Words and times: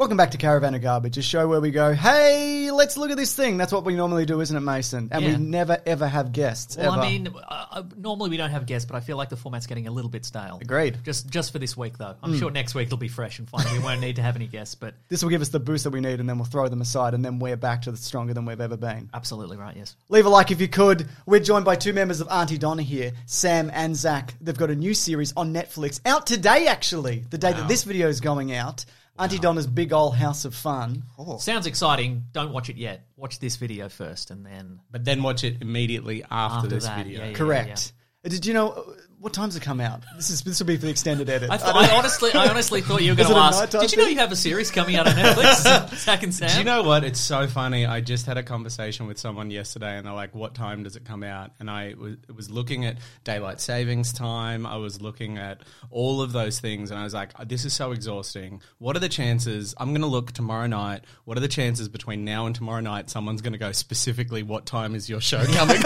Welcome 0.00 0.16
back 0.16 0.30
to 0.30 0.38
Caravan 0.38 0.74
of 0.74 0.80
Garbage, 0.80 1.18
a 1.18 1.22
show 1.22 1.46
where 1.46 1.60
we 1.60 1.70
go, 1.70 1.92
hey, 1.92 2.70
let's 2.70 2.96
look 2.96 3.10
at 3.10 3.18
this 3.18 3.34
thing. 3.34 3.58
That's 3.58 3.70
what 3.70 3.84
we 3.84 3.94
normally 3.94 4.24
do, 4.24 4.40
isn't 4.40 4.56
it, 4.56 4.60
Maso? 4.60 4.96
And 4.96 5.10
Yeah. 5.12 5.18
we 5.18 5.36
never, 5.36 5.76
ever 5.84 6.08
have 6.08 6.32
guests. 6.32 6.78
Well, 6.78 6.94
ever. 6.94 7.02
I 7.02 7.06
mean, 7.06 7.28
uh, 7.28 7.66
uh, 7.70 7.82
normally 7.98 8.30
we 8.30 8.38
don't 8.38 8.48
have 8.48 8.64
guests, 8.64 8.86
but 8.90 8.96
I 8.96 9.00
feel 9.00 9.18
like 9.18 9.28
the 9.28 9.36
format's 9.36 9.66
getting 9.66 9.88
a 9.88 9.90
little 9.90 10.08
bit 10.10 10.24
stale. 10.24 10.58
Agreed. 10.62 10.96
Hmm. 10.96 11.02
Just 11.02 11.28
just 11.28 11.52
for 11.52 11.58
this 11.58 11.76
week, 11.76 11.98
though. 11.98 12.14
I'm 12.22 12.34
sure 12.38 12.50
next 12.50 12.74
week 12.74 12.86
it'll 12.86 12.96
be 12.96 13.08
fresh 13.08 13.40
and 13.40 13.46
fine. 13.46 13.70
We 13.74 13.78
won't 13.84 14.00
need 14.00 14.16
to 14.16 14.22
have 14.22 14.36
any 14.36 14.46
guests, 14.46 14.74
but 14.74 14.94
this 15.10 15.22
will 15.22 15.28
give 15.28 15.42
us 15.42 15.50
the 15.50 15.60
boost 15.60 15.84
that 15.84 15.90
we 15.90 16.00
need, 16.00 16.18
and 16.18 16.26
then 16.26 16.38
we'll 16.38 16.46
throw 16.46 16.66
them 16.68 16.80
aside, 16.80 17.12
and 17.12 17.22
then 17.22 17.38
we're 17.38 17.58
back 17.58 17.82
to 17.82 17.90
the 17.90 17.98
stronger 17.98 18.32
than 18.32 18.46
we've 18.46 18.58
ever 18.58 18.78
been. 18.78 19.10
absolutely 19.12 19.58
right, 19.58 19.76
yes. 19.76 19.96
Leave 20.08 20.24
a 20.24 20.30
like 20.30 20.50
if 20.50 20.62
you 20.62 20.68
could. 20.68 21.10
We're 21.26 21.40
joined 21.40 21.66
by 21.66 21.76
two 21.76 21.92
members 21.92 22.22
of 22.22 22.28
Aunty 22.30 22.56
Donna 22.56 22.80
here, 22.80 23.12
Sam 23.26 23.70
and 23.74 23.94
Zach. 23.94 24.32
They've 24.40 24.56
got 24.56 24.70
a 24.70 24.74
new 24.74 24.94
series 24.94 25.34
on 25.36 25.52
Netflix 25.52 26.00
out 26.06 26.26
today, 26.26 26.68
actually, 26.68 27.26
the 27.28 27.36
day 27.36 27.52
that 27.52 27.68
this 27.68 27.84
video 27.84 28.08
is 28.08 28.22
going 28.22 28.54
out. 28.54 28.86
Aunty 29.20 29.38
Donna's 29.38 29.66
Big 29.66 29.92
Ol' 29.92 30.10
House 30.10 30.46
of 30.46 30.54
Fun. 30.54 31.02
Sounds 31.40 31.66
exciting. 31.66 32.24
Don't 32.32 32.52
watch 32.52 32.70
it 32.70 32.76
yet. 32.76 33.06
Watch 33.16 33.38
this 33.38 33.56
video 33.56 33.90
first 33.90 34.30
and 34.30 34.46
then 34.46 34.80
but 34.90 35.04
then 35.04 35.22
watch 35.22 35.44
it 35.44 35.58
immediately 35.60 36.22
after, 36.30 36.56
after 36.56 36.68
this 36.68 36.84
that. 36.84 37.04
video. 37.04 37.20
Yeah, 37.20 37.28
yeah, 37.28 37.34
Correct. 37.34 37.92
Uh, 38.24 38.30
Did 38.30 38.46
you 38.46 38.54
know 38.54 38.70
uh, 38.70 38.82
what 39.20 39.34
time's 39.34 39.54
it 39.54 39.60
come 39.60 39.80
out? 39.80 40.02
This 40.16 40.30
is 40.30 40.40
this 40.42 40.58
will 40.60 40.66
be 40.66 40.76
for 40.76 40.86
the 40.86 40.90
extended 40.90 41.28
edit. 41.28 41.50
I, 41.50 41.54
I 41.54 41.58
thought, 41.58 41.74
don't- 41.74 41.84
I 41.90 41.96
honestly, 41.98 42.32
I 42.32 42.48
honestly 42.48 42.80
thought 42.80 43.02
you 43.02 43.12
were 43.12 43.16
going 43.22 43.28
to 43.28 43.36
ask. 43.36 43.68
Did 43.70 43.92
you 43.92 43.98
know 43.98 44.04
thing? 44.04 44.14
you 44.14 44.18
have 44.20 44.32
a 44.32 44.36
series 44.36 44.70
coming 44.70 44.96
out 44.96 45.06
on 45.06 45.12
Netflix? 45.12 45.94
Zach 45.96 46.22
and 46.22 46.34
Sam. 46.34 46.48
Do 46.48 46.58
you 46.58 46.64
know 46.64 46.82
what? 46.82 47.04
It's 47.04 47.20
so 47.20 47.46
funny. 47.46 47.84
I 47.84 48.00
just 48.00 48.24
had 48.24 48.38
a 48.38 48.42
conversation 48.42 49.06
with 49.06 49.18
someone 49.18 49.50
yesterday, 49.50 49.98
and 49.98 50.06
they're 50.06 50.14
like, 50.14 50.34
"What 50.34 50.54
time 50.54 50.84
does 50.84 50.96
it 50.96 51.04
come 51.04 51.22
out?" 51.22 51.50
And 51.60 51.70
I 51.70 51.94
was, 51.98 52.16
was 52.34 52.50
looking 52.50 52.86
at 52.86 52.96
daylight 53.22 53.60
savings 53.60 54.10
time. 54.14 54.64
I 54.64 54.76
was 54.76 55.02
looking 55.02 55.36
at 55.36 55.60
all 55.90 56.22
of 56.22 56.32
those 56.32 56.58
things, 56.58 56.90
and 56.90 56.98
I 56.98 57.04
was 57.04 57.12
like, 57.12 57.32
"This 57.46 57.66
is 57.66 57.74
so 57.74 57.92
exhausting. 57.92 58.62
What 58.78 58.96
are 58.96 59.00
the 59.00 59.10
chances? 59.10 59.74
I'm 59.76 59.90
going 59.90 60.00
to 60.00 60.06
look 60.06 60.32
tomorrow 60.32 60.66
night. 60.66 61.02
What 61.26 61.36
are 61.36 61.40
the 61.40 61.48
chances 61.48 61.90
between 61.90 62.24
now 62.24 62.46
and 62.46 62.54
tomorrow 62.54 62.80
night? 62.80 63.10
Someone's 63.10 63.42
going 63.42 63.52
to 63.52 63.58
go 63.58 63.72
specifically. 63.72 64.42
What 64.42 64.64
time 64.64 64.94
is 64.94 65.10
your 65.10 65.20
show 65.20 65.44
coming?" 65.44 65.76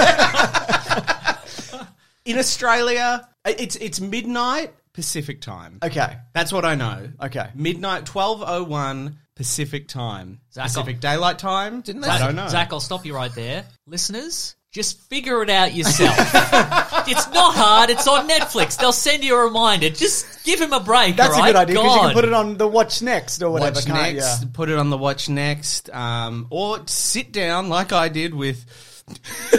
In 2.25 2.39
Australia, 2.39 3.29
it's 3.45 3.77
it's 3.77 4.01
midnight 4.01 4.73
Pacific 4.95 5.41
time. 5.41 5.79
Okay. 5.83 6.17
That's 6.33 6.53
what 6.53 6.65
I 6.65 6.75
know. 6.75 7.09
Okay. 7.21 7.49
Midnight, 7.55 8.05
12.01 8.07 9.17
Pacific 9.35 9.89
time. 9.89 10.41
Zach, 10.53 10.67
Pacific 10.67 10.97
I'll- 10.97 11.01
Daylight 11.01 11.39
Time? 11.39 11.81
Didn't 11.81 12.03
they? 12.03 12.09
I 12.09 12.19
don't 12.19 12.37
know. 12.37 12.49
Zach, 12.49 12.73
I'll 12.73 12.81
stop 12.81 13.05
you 13.05 13.15
right 13.15 13.35
there. 13.35 13.65
Listeners, 13.87 14.55
just 14.71 15.01
figure 15.11 15.43
it 15.43 15.51
out 15.51 15.75
yourself. 15.75 16.17
it's 17.09 17.29
not 17.31 17.55
hard. 17.55 17.91
It's 17.91 18.07
on 18.07 18.29
Netflix. 18.29 18.79
They'll 18.79 18.93
send 18.93 19.25
you 19.25 19.37
a 19.37 19.45
reminder. 19.45 19.91
Just 19.91 20.45
give 20.45 20.61
him 20.61 20.73
a 20.73 20.81
break. 20.81 21.17
That's 21.17 21.35
all 21.35 21.43
a 21.43 21.47
good 21.49 21.57
idea 21.57 21.75
because 21.75 21.95
you 21.95 22.01
God. 22.01 22.07
can 22.07 22.15
put 22.15 22.25
it 22.25 22.33
on 22.33 22.57
the 22.57 22.69
watch 22.69 23.03
next 23.03 23.43
or 23.43 23.51
whatever. 23.51 23.75
watch 23.75 23.87
can't 23.87 24.15
next, 24.15 24.43
ya? 24.43 24.49
put 24.53 24.69
it 24.71 24.79
on 24.79 24.91
the 24.91 24.99
watch 24.99 25.29
next, 25.29 25.91
um, 25.91 26.47
or 26.51 26.87
sit 26.87 27.33
down 27.33 27.69
like 27.69 27.93
I 27.93 28.09
did 28.09 28.33
with 28.35 28.65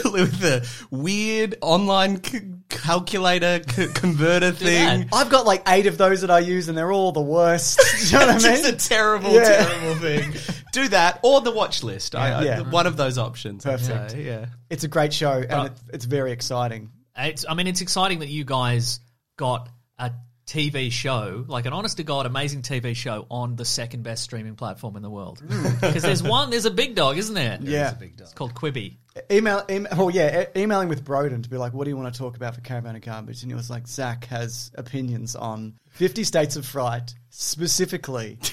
with 0.06 0.40
the 0.40 0.68
weird 0.90 1.56
online 1.62 2.24
c- 2.24 2.40
calculator 2.70 3.62
c- 3.70 3.88
converter 3.94 4.52
thing. 4.52 5.08
I've 5.14 5.30
got 5.30 5.46
like 5.46 5.64
eight 5.68 5.88
of 5.88 5.98
those 5.98 6.22
that 6.22 6.32
I 6.32 6.40
use, 6.40 6.68
and 6.70 6.78
they're 6.78 6.92
all 6.92 7.12
the 7.12 7.22
worst. 7.22 7.80
Do 8.00 8.06
you 8.06 8.12
know 8.14 8.28
what 8.34 8.46
I 8.46 8.50
mean? 8.54 8.64
Just 8.64 8.86
a 8.86 8.90
terrible, 8.90 9.32
Yeah. 9.34 9.66
terrible 9.66 9.96
thing. 9.96 10.34
Do 10.74 10.88
that 10.90 11.20
or 11.24 11.42
the 11.42 11.52
watch 11.52 11.84
list. 11.84 12.16
I, 12.16 12.32
I- 12.32 12.44
Yeah. 12.44 12.60
one 12.62 12.88
of 12.88 12.98
those 12.98 13.18
options. 13.18 13.64
Perfect. 13.64 14.12
say, 14.12 14.24
yeah. 14.26 14.48
It's 14.70 14.84
a 14.84 14.88
great 14.88 15.14
show, 15.14 15.34
and 15.34 15.48
But- 15.50 15.66
it, 15.68 15.72
it's 15.94 16.06
very 16.06 16.32
exciting. 16.32 16.90
It's, 17.18 17.46
I 17.48 17.54
mean, 17.54 17.68
it's 17.68 17.82
exciting 17.82 18.20
that 18.20 18.28
you 18.28 18.44
guys 18.44 19.00
got 19.38 19.70
a 19.98 20.12
TV 20.46 20.92
show, 20.92 21.46
like 21.48 21.66
an 21.66 21.72
honest 21.74 21.98
to 21.98 22.04
God, 22.04 22.26
amazing 22.26 22.62
TV 22.62 22.94
show 22.96 23.26
on 23.32 23.56
the 23.56 23.64
second 23.66 24.04
best 24.04 24.22
streaming 24.24 24.56
platform 24.56 24.96
in 24.98 25.02
the 25.02 25.10
world. 25.10 25.42
Because 25.82 26.04
there's 26.04 26.22
one, 26.22 26.50
there's 26.50 26.66
a 26.66 26.72
big 26.72 26.94
dog, 26.94 27.18
isn't 27.18 27.34
there? 27.34 27.58
Yeah. 27.62 27.94
It's 28.02 28.34
called 28.34 28.54
Quibi. 28.54 28.98
Email, 29.32 29.64
em 29.70 29.88
oh 29.94 30.10
yeah, 30.10 30.42
e- 30.56 30.62
emailing 30.64 30.90
with 30.90 31.06
Broden 31.06 31.42
to 31.44 31.50
be 31.50 31.56
like, 31.58 31.74
what 31.74 31.86
do 31.86 31.90
you 31.90 31.96
want 31.98 32.14
to 32.14 32.18
talk 32.20 32.36
about 32.36 32.54
for 32.56 32.62
Caravan 32.62 32.96
of 32.98 33.02
Garbage? 33.02 33.44
And 33.44 33.52
he 33.52 33.56
was 33.56 33.70
like, 33.70 33.88
Zach 33.88 34.26
has 34.26 34.72
opinions 34.76 35.36
on 35.38 35.76
Fifty 35.90 36.24
States 36.26 36.58
of 36.58 36.66
Fright, 36.66 37.14
specifically. 37.30 38.38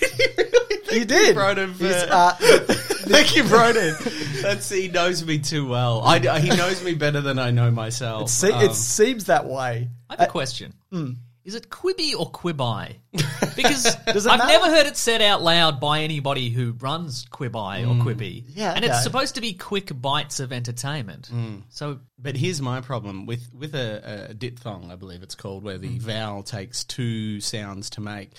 he 0.90 1.04
did. 1.04 1.34
Broden 1.36 1.74
for- 1.74 1.84
He's, 1.84 1.94
uh, 1.94 2.36
Thank 3.02 3.34
you, 3.36 3.42
Broden. 3.42 4.42
That's 4.42 4.68
he 4.70 4.86
knows 4.88 5.24
me 5.26 5.38
too 5.40 5.66
well. 5.66 6.00
I, 6.02 6.18
he 6.40 6.48
knows 6.50 6.82
me 6.84 6.94
better 6.94 7.20
than 7.20 7.38
I 7.38 7.50
know 7.50 7.70
myself. 7.72 8.22
it, 8.22 8.28
se- 8.28 8.52
Um, 8.52 8.62
it 8.62 8.74
seems 8.74 9.24
that 9.24 9.46
way. 9.46 9.90
I 10.08 10.14
have 10.16 10.28
a 10.28 10.30
question. 10.30 10.74
Is 11.44 11.54
it 11.54 11.68
Quibby 11.70 12.14
or 12.18 12.30
Quibi? 12.30 12.96
Because 13.54 13.84
I've 14.26 14.38
matter? 14.38 14.46
never 14.46 14.70
heard 14.70 14.86
it 14.86 14.96
said 14.96 15.20
out 15.20 15.42
loud 15.42 15.78
by 15.78 16.00
anybody 16.00 16.48
who 16.48 16.72
runs 16.72 17.26
Quibi 17.26 17.82
or 17.82 17.94
mm. 17.94 18.02
Quibby. 18.02 18.44
Yeah, 18.54 18.72
And 18.74 18.82
okay. 18.82 18.94
it's 18.94 19.02
supposed 19.02 19.34
to 19.34 19.42
be 19.42 19.52
quick 19.52 19.90
bites 20.00 20.40
of 20.40 20.52
entertainment. 20.52 21.28
Mm. 21.30 21.64
So 21.68 22.00
But 22.18 22.36
here's 22.36 22.62
my 22.62 22.80
problem 22.80 23.26
with 23.26 23.52
with 23.52 23.74
a, 23.74 24.28
a 24.30 24.34
diphthong, 24.34 24.90
I 24.90 24.96
believe 24.96 25.22
it's 25.22 25.34
called, 25.34 25.64
where 25.64 25.76
the 25.76 25.98
mm. 25.98 26.00
vowel 26.00 26.42
takes 26.42 26.84
two 26.84 27.40
sounds 27.40 27.90
to 27.90 28.00
make. 28.00 28.30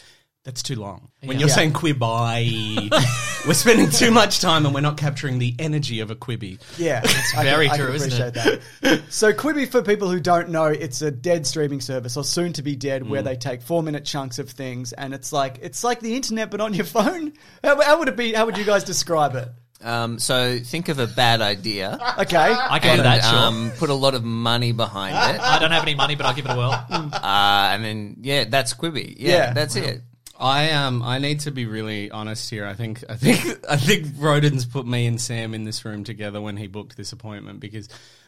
That's 0.46 0.64
too 0.64 0.76
long. 0.76 1.10
When 1.24 1.40
you're 1.40 1.48
Yeah. 1.50 1.56
saying 1.56 1.74
quibby, 1.74 2.90
we're 3.46 3.54
spending 3.54 3.90
too 3.90 4.12
much 4.12 4.40
time 4.40 4.66
and 4.66 4.74
we're 4.74 4.82
not 4.82 4.98
capturing 4.98 5.40
the 5.40 5.54
energy 5.60 6.00
of 6.00 6.12
a 6.12 6.16
quibby. 6.16 6.60
Yeah, 6.78 7.02
it's 7.04 7.34
very 7.36 7.68
true, 7.70 7.92
isn't 7.94 8.14
appreciate 8.14 8.62
that. 8.82 9.02
So 9.10 9.34
Quibi, 9.34 9.70
for 9.70 9.82
people 9.82 10.10
who 10.10 10.20
don't 10.20 10.50
know, 10.50 10.66
it's 10.66 11.02
a 11.02 11.12
dead 11.12 11.46
streaming 11.46 11.82
service 11.82 12.16
or 12.18 12.24
soon 12.24 12.54
to 12.54 12.62
be 12.62 12.76
dead, 12.76 13.08
where 13.08 13.22
they 13.22 13.36
take 13.36 13.62
four 13.62 13.84
minute 13.84 14.06
chunks 14.06 14.40
of 14.40 14.50
things, 14.50 14.94
and 14.94 15.14
it's 15.14 15.34
like 15.34 15.60
it's 15.62 15.84
like 15.84 16.00
the 16.00 16.16
internet 16.16 16.52
but 16.52 16.62
on 16.62 16.74
your 16.74 16.86
phone. 16.86 17.34
How, 17.64 17.82
how 17.82 18.00
would 18.00 18.08
it 18.08 18.16
be? 18.18 18.34
How 18.34 18.46
would 18.46 18.58
you 18.58 18.66
guys 18.66 18.84
describe 18.84 19.36
it? 19.36 19.50
Um, 19.82 20.18
so 20.18 20.60
think 20.60 20.88
of 20.88 21.00
a 21.00 21.08
bad 21.08 21.42
idea. 21.42 22.00
Okay, 22.20 22.38
I 22.38 22.80
can 22.80 22.92
and, 22.92 23.00
do 23.00 23.04
that, 23.04 23.24
sure. 23.24 23.38
um, 23.38 23.72
put 23.78 23.90
a 23.90 23.94
lot 23.94 24.14
of 24.14 24.24
money 24.24 24.72
behind 24.72 25.14
it. 25.14 25.42
I 25.42 25.60
don't 25.60 25.72
have 25.72 25.84
any 25.84 25.96
money, 25.96 26.16
but 26.16 26.26
I'll 26.26 26.34
give 26.34 26.46
it 26.46 26.52
a 26.52 26.56
whirl. 26.56 26.72
Uh, 26.72 27.70
and 27.74 27.84
then, 27.84 28.18
yeah, 28.22 28.46
that's 28.46 28.74
Quibi. 28.74 29.16
Yeah, 29.18 29.30
Yeah. 29.32 29.54
that's 29.54 29.76
it. 29.76 30.02
I 30.44 30.72
um 30.72 31.02
I 31.02 31.20
need 31.20 31.40
to 31.42 31.52
be 31.52 31.66
really 31.66 32.12
honest 32.12 32.50
here. 32.50 32.66
I 32.66 32.74
think 32.74 33.02
I 33.08 33.16
think 33.16 33.66
I 33.70 33.78
think 33.78 34.08
Broden's 34.08 34.66
put 34.66 34.86
me 34.86 35.06
and 35.06 35.20
Sam 35.20 35.54
in 35.54 35.64
this 35.64 35.86
room 35.86 36.04
together 36.04 36.42
when 36.42 36.58
he 36.58 36.68
booked 36.68 36.98
this 36.98 37.14
appointment 37.14 37.62
because 37.62 37.88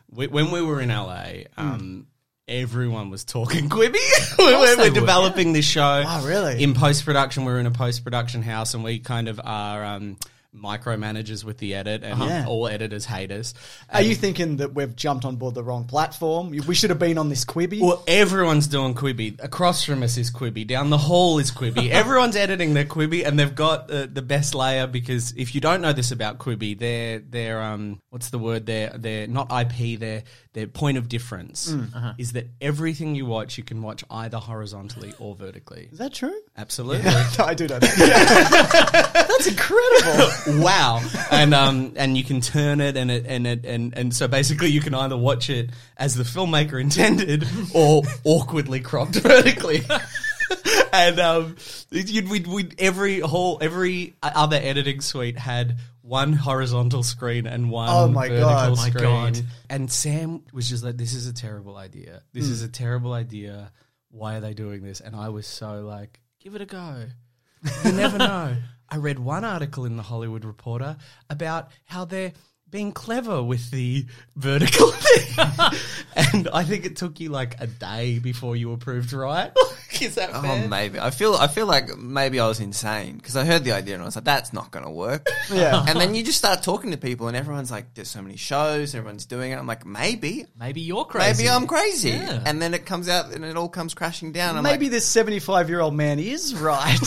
we, 0.10 0.28
when 0.28 0.50
we 0.50 0.62
were 0.62 0.80
in 0.80 0.90
LA, 0.90 1.44
um, 1.58 2.08
everyone 2.48 3.10
was 3.10 3.26
talking 3.26 3.70
Quibi. 3.70 3.98
we're, 4.40 4.60
we're 4.60 4.78
would, 4.78 4.94
developing 4.94 5.52
this 5.52 5.66
show. 5.66 6.04
Oh, 6.08 6.26
really? 6.26 6.64
In 6.64 6.74
post 6.74 7.04
production, 7.04 7.44
we're 7.44 7.60
in 7.60 7.66
a 7.66 7.72
post 7.72 8.06
production 8.06 8.42
house, 8.42 8.74
and 8.74 8.84
we 8.84 9.00
kind 9.00 9.28
of 9.28 9.42
are. 9.44 9.84
Um, 9.84 10.18
micromanages 10.56 11.44
with 11.44 11.58
the 11.58 11.76
edit, 11.76 12.04
and 12.04 12.20
Yeah. 12.20 12.46
all 12.48 12.68
editors 12.68 13.06
hate 13.06 13.32
us. 13.32 13.54
Are 13.90 14.02
you 14.02 14.16
thinking 14.16 14.58
that 14.58 14.74
we've 14.74 14.96
jumped 14.96 15.26
on 15.26 15.36
board 15.36 15.56
the 15.56 15.64
wrong 15.64 15.86
platform? 15.86 16.50
We 16.50 16.76
should 16.76 16.90
have 16.90 17.00
been 17.00 17.18
on 17.18 17.30
this 17.30 17.46
Quibi. 17.46 17.82
Well, 17.82 18.04
everyone's 18.08 18.68
doing 18.68 18.94
Quibi. 18.94 19.42
Across 19.44 19.84
from 19.86 20.04
us 20.04 20.18
is 20.18 20.32
Quibi. 20.32 20.66
Down 20.66 20.90
the 20.90 20.98
hall 20.98 21.40
is 21.40 21.52
Quibi. 21.52 21.90
Everyone's 22.06 22.36
editing 22.36 22.74
their 22.74 22.86
Quibi, 22.86 23.26
and 23.26 23.38
they've 23.40 23.54
got 23.56 23.90
uh, 23.92 24.08
the 24.12 24.22
best 24.22 24.56
layer 24.56 24.88
because 24.88 25.34
if 25.38 25.56
you 25.56 25.62
don't 25.62 25.82
know 25.82 25.94
this 25.94 26.12
about 26.12 26.40
Quibi, 26.40 26.78
they're 26.78 27.20
they're 27.20 27.62
um 27.62 28.00
what's 28.10 28.30
the 28.30 28.40
word? 28.40 28.66
They're 28.66 28.96
they're 28.98 29.28
not 29.28 29.52
IP. 29.52 30.00
Their 30.00 30.24
their 30.56 30.68
point 30.68 30.98
of 30.98 31.10
difference 31.10 31.76
is 32.18 32.32
that 32.32 32.48
everything 32.62 33.14
you 33.14 33.26
watch 33.26 33.58
you 33.58 33.64
can 33.64 33.82
watch 33.82 34.06
either 34.10 34.38
horizontally 34.38 35.14
or 35.20 35.36
vertically. 35.36 35.90
Is 35.92 35.98
that 35.98 36.14
true? 36.14 36.34
Absolutely. 36.58 37.06
I 37.40 37.54
do 37.54 37.68
know 37.68 37.78
that. 37.78 39.12
That's 39.28 39.48
incredible. 39.48 40.64
wow. 40.64 41.02
And 41.30 41.54
um 41.54 41.92
and 41.98 42.18
you 42.18 42.24
can 42.24 42.40
turn 42.40 42.80
it 42.80 42.96
and 42.96 43.12
it 43.12 43.26
and 43.28 43.46
it 43.46 43.66
and 43.66 43.98
and 43.98 44.16
so 44.16 44.30
basically 44.30 44.70
you 44.70 44.80
can 44.80 44.94
either 44.96 45.18
watch 45.18 45.50
it 45.50 45.72
as 45.98 46.16
the 46.16 46.24
filmmaker 46.24 46.80
intended 46.80 47.46
or 47.74 48.04
awkwardly 48.24 48.80
cropped 48.80 49.16
vertically. 49.16 49.84
and 50.94 51.20
um 51.20 51.58
you'd 51.92 52.30
we'd, 52.30 52.48
we'd 52.48 52.76
every 52.80 53.20
whole 53.20 53.58
every 53.60 54.16
other 54.24 54.58
editing 54.62 55.02
suite 55.02 55.38
had 55.38 55.78
one 56.08 56.34
horizontal 56.34 57.02
screen 57.02 57.48
and 57.48 57.72
one 57.72 57.90
Oh 57.90 58.08
my 58.08 58.28
vertical 58.28 58.50
God. 58.50 58.78
My 58.78 58.90
screen. 58.90 59.04
God. 59.04 59.42
And 59.70 59.92
Sam 59.92 60.44
was 60.54 60.70
just 60.70 60.84
like, 60.84 60.98
"This 60.98 61.14
is 61.14 61.26
a 61.28 61.34
terrible 61.34 61.78
idea. 61.78 62.22
This 62.32 62.46
Hmm. 62.46 62.52
is 62.52 62.62
a 62.62 62.68
terrible 62.68 63.14
idea. 63.14 63.72
Why 64.10 64.36
are 64.36 64.40
they 64.42 64.54
doing 64.54 64.84
this?" 64.84 65.02
And 65.02 65.16
I 65.16 65.30
was 65.30 65.48
so 65.48 65.82
like, 65.82 66.20
"Give 66.40 66.54
it 66.56 66.62
a 66.62 66.66
go." 66.66 67.06
You 67.84 67.92
never 67.94 68.18
know. 68.20 68.56
I 68.88 68.98
read 68.98 69.18
one 69.18 69.44
article 69.44 69.86
in 69.86 69.98
the 69.98 70.04
Hollywood 70.04 70.46
Reporter 70.46 70.98
about 71.30 71.72
how 71.86 72.06
they're 72.06 72.34
being 72.76 72.92
clever 72.92 73.42
with 73.42 73.72
the 73.72 74.06
vertical 74.36 74.92
thing. 74.92 75.46
and 76.18 76.50
I 76.54 76.66
think 76.66 76.86
it 76.86 76.98
took 76.98 77.22
you 77.22 77.30
like 77.30 77.56
a 77.62 77.68
day 77.68 78.20
before 78.20 78.58
you 78.58 78.68
were 78.68 78.76
proved 78.76 79.14
right. 79.14 79.50
Is 80.02 80.16
that 80.16 80.32
oh, 80.34 80.42
fair? 80.42 80.64
Oh, 80.66 80.68
maybe. 80.68 81.00
I 81.00 81.10
feel. 81.10 81.36
I 81.36 81.48
feel 81.48 81.68
like 81.68 81.96
maybe 81.98 82.38
I 82.42 82.48
was 82.50 82.60
insane 82.60 83.16
because 83.16 83.38
I 83.38 83.46
heard 83.46 83.64
the 83.64 83.72
idea 83.72 83.94
and 83.94 84.04
I 84.04 84.06
was 84.06 84.18
like, 84.18 84.26
"That's 84.26 84.52
not 84.52 84.70
going 84.72 84.84
to 84.84 84.92
work." 84.92 85.26
Yeah. 85.54 85.86
And 85.88 86.02
then 86.02 86.16
you 86.16 86.24
just 86.24 86.40
start 86.40 86.64
talking 86.64 86.92
to 86.92 86.98
people, 86.98 87.28
and 87.28 87.38
everyone's 87.38 87.72
like, 87.72 87.94
"There's 87.94 88.10
so 88.10 88.22
many 88.22 88.36
shows. 88.36 88.94
Everyone's 88.94 89.26
doing 89.26 89.52
it." 89.52 89.56
I'm 89.56 89.68
like, 89.68 89.86
maybe, 89.86 90.48
Maybe 90.60 90.82
you're 90.82 91.06
crazy. 91.06 91.44
maybe 91.44 91.50
I'm 91.50 91.68
crazy. 91.68 92.10
Yeah. 92.10 92.44
And 92.46 92.62
then 92.62 92.74
it 92.74 92.86
comes 92.86 93.08
out, 93.08 93.32
and 93.34 93.46
it 93.46 93.56
all 93.56 93.70
comes 93.70 93.94
crashing 93.94 94.34
down. 94.34 94.58
I'm 94.58 94.64
Maybe 94.64 94.86
like, 94.86 94.92
this 94.92 95.06
75 95.06 95.70
year 95.70 95.80
old 95.80 95.94
man 95.94 96.20
is 96.20 96.56
right. 96.56 97.00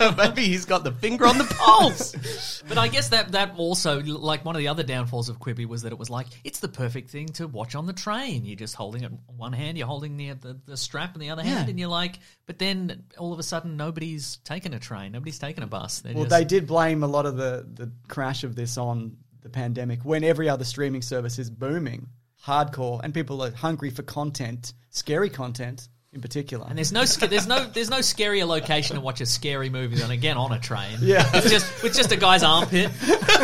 Maybe 0.16 0.44
he's 0.44 0.64
got 0.64 0.84
the 0.84 0.92
finger 0.92 1.26
on 1.26 1.38
the 1.38 1.44
pulse. 1.44 2.16
But 2.68 2.78
I 2.78 2.86
guess 2.86 3.08
that 3.08 3.32
that 3.32 3.54
also 3.56 4.00
like 4.00 4.44
one 4.44 4.54
of 4.54 4.60
the 4.60 4.68
other 4.68 4.84
downfalls 4.84 5.28
of 5.28 5.40
Quibi 5.40 5.66
was 5.66 5.82
that 5.82 5.90
it 5.90 5.98
was 5.98 6.08
like 6.08 6.28
it's 6.44 6.60
the 6.60 6.68
perfect 6.68 7.10
thing 7.10 7.26
to 7.30 7.48
watch 7.48 7.74
on 7.74 7.86
the 7.86 7.92
train. 7.92 8.44
You're 8.44 8.54
just 8.54 8.76
holding 8.76 9.02
it 9.02 9.10
in 9.10 9.18
one 9.36 9.52
hand, 9.52 9.76
you're 9.76 9.88
holding 9.88 10.16
the 10.16 10.34
the, 10.34 10.60
the 10.66 10.76
strap 10.76 11.16
in 11.16 11.20
the 11.20 11.30
other 11.30 11.42
hand, 11.42 11.68
and 11.68 11.80
you're 11.80 11.88
like. 11.88 12.20
But 12.46 12.60
then 12.60 13.04
all 13.18 13.32
of 13.32 13.40
a 13.40 13.42
sudden, 13.42 13.76
nobody's 13.76 14.36
taking 14.44 14.72
a 14.72 14.78
train, 14.78 15.10
nobody's 15.12 15.38
taking 15.38 15.64
a 15.64 15.66
bus. 15.66 16.00
They're 16.00 16.14
well, 16.14 16.24
just, 16.24 16.36
they 16.36 16.44
did 16.44 16.66
blame 16.68 17.02
a 17.02 17.08
lot 17.08 17.26
of 17.26 17.36
the, 17.36 17.66
the 17.74 17.90
crash 18.06 18.44
of 18.44 18.54
this 18.54 18.78
on 18.78 19.16
the 19.42 19.48
pandemic 19.48 20.04
when 20.04 20.22
every 20.22 20.48
other 20.48 20.64
streaming 20.64 21.02
service 21.02 21.40
is 21.40 21.50
booming, 21.50 22.06
hardcore, 22.44 23.00
and 23.02 23.12
people 23.12 23.42
are 23.42 23.50
hungry 23.50 23.90
for 23.90 24.02
content, 24.02 24.74
scary 24.90 25.30
content 25.30 25.88
in 26.12 26.20
particular. 26.20 26.66
And 26.68 26.76
there's 26.76 26.92
no 26.92 27.04
there's 27.04 27.46
no 27.46 27.66
there's 27.66 27.90
no 27.90 27.98
scarier 27.98 28.46
location 28.46 28.96
to 28.96 29.00
watch 29.02 29.20
a 29.20 29.26
scary 29.26 29.70
movie 29.70 29.96
than 29.96 30.10
again 30.10 30.36
on 30.36 30.52
a 30.52 30.58
train. 30.58 30.98
Yeah. 31.00 31.28
it's 31.34 31.50
just 31.50 31.82
with 31.82 31.94
just 31.94 32.10
a 32.12 32.16
guy's 32.16 32.42
armpit 32.42 32.90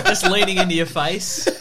just 0.05 0.29
leaning 0.29 0.59
into 0.59 0.75
your 0.75 0.87
face. 0.87 1.49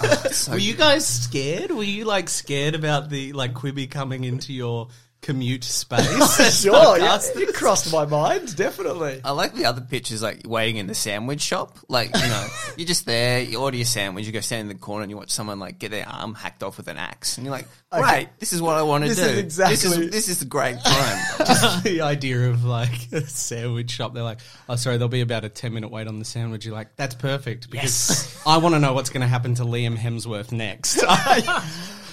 Oh, 0.48 0.52
Were 0.52 0.57
you 0.57 0.74
guys 0.75 1.07
scared? 1.07 1.72
Were 1.72 1.84
you 1.84 2.06
like 2.06 2.30
scared 2.30 2.75
about 2.75 3.10
the 3.10 3.34
like 3.34 3.54
Quibby 3.54 3.90
coming 3.90 4.24
into 4.24 4.54
your 4.54 4.90
commute 5.25 5.63
space? 5.63 6.62
sure, 6.62 6.98
yeah, 7.00 7.19
it 7.19 7.54
crossed 7.56 7.92
my 7.92 8.06
mind, 8.06 8.56
definitely. 8.56 9.22
I 9.24 9.31
like 9.31 9.56
the 9.56 9.66
other 9.66 9.81
pictures, 9.81 10.22
like 10.22 10.44
waiting 10.45 10.77
in 10.77 10.86
the 10.86 10.94
sandwich 10.94 11.42
shop. 11.42 11.77
Like, 11.89 12.16
you 12.16 12.27
know, 12.27 12.48
you're 12.77 12.88
just 12.88 13.07
there, 13.07 13.42
you 13.42 13.60
order 13.60 13.75
your 13.75 13.88
sandwich, 13.88 14.27
you 14.27 14.31
go 14.31 14.39
stand 14.39 14.62
in 14.62 14.68
the 14.68 14.75
corner 14.75 15.01
and 15.01 15.10
you 15.10 15.18
watch 15.18 15.31
someone 15.31 15.60
like 15.60 15.80
get 15.80 15.89
their 15.89 16.07
arm 16.07 16.36
hacked 16.36 16.62
off 16.62 16.77
with 16.77 16.88
an 16.88 16.98
axe. 16.98 17.38
And 17.38 17.45
you're 17.45 17.56
like, 17.56 17.68
great, 17.92 18.30
this 18.39 18.54
is 18.54 18.62
what 18.62 18.77
I 18.77 18.83
want 18.83 19.04
to 19.06 19.16
do. 19.16 19.22
is 19.22 19.38
exactly- 19.39 19.75
This 19.75 19.86
is, 19.86 20.12
this 20.12 20.30
is 20.30 20.39
the 20.39 20.45
great 20.45 20.77
time. 20.83 21.18
Just 21.39 21.83
the 21.83 22.01
idea 22.01 22.50
of 22.50 22.63
like 22.63 23.12
a 23.12 23.21
sandwich 23.21 23.89
shop. 23.89 24.13
They're 24.13 24.21
like, 24.21 24.39
oh, 24.69 24.75
sorry, 24.75 24.98
there'll 24.98 25.10
be 25.10 25.21
about 25.21 25.44
a 25.44 25.50
10 25.50 25.74
minute 25.74 25.89
wait 25.89 26.07
on 26.07 26.19
the 26.19 26.25
sandwich. 26.25 26.66
You're 26.66 26.75
like, 26.75 26.95
that's 26.98 27.16
perfect 27.16 27.71
because 27.71 28.39
I 28.45 28.57
want 28.57 28.75
to 28.75 28.80
know 28.80 28.94
what's 28.94 29.10
going 29.10 29.21
to 29.21 29.28
happen 29.28 29.56
to 29.56 29.63
Liam 29.63 29.98
Hemsworth 29.98 30.51
next. 30.51 31.04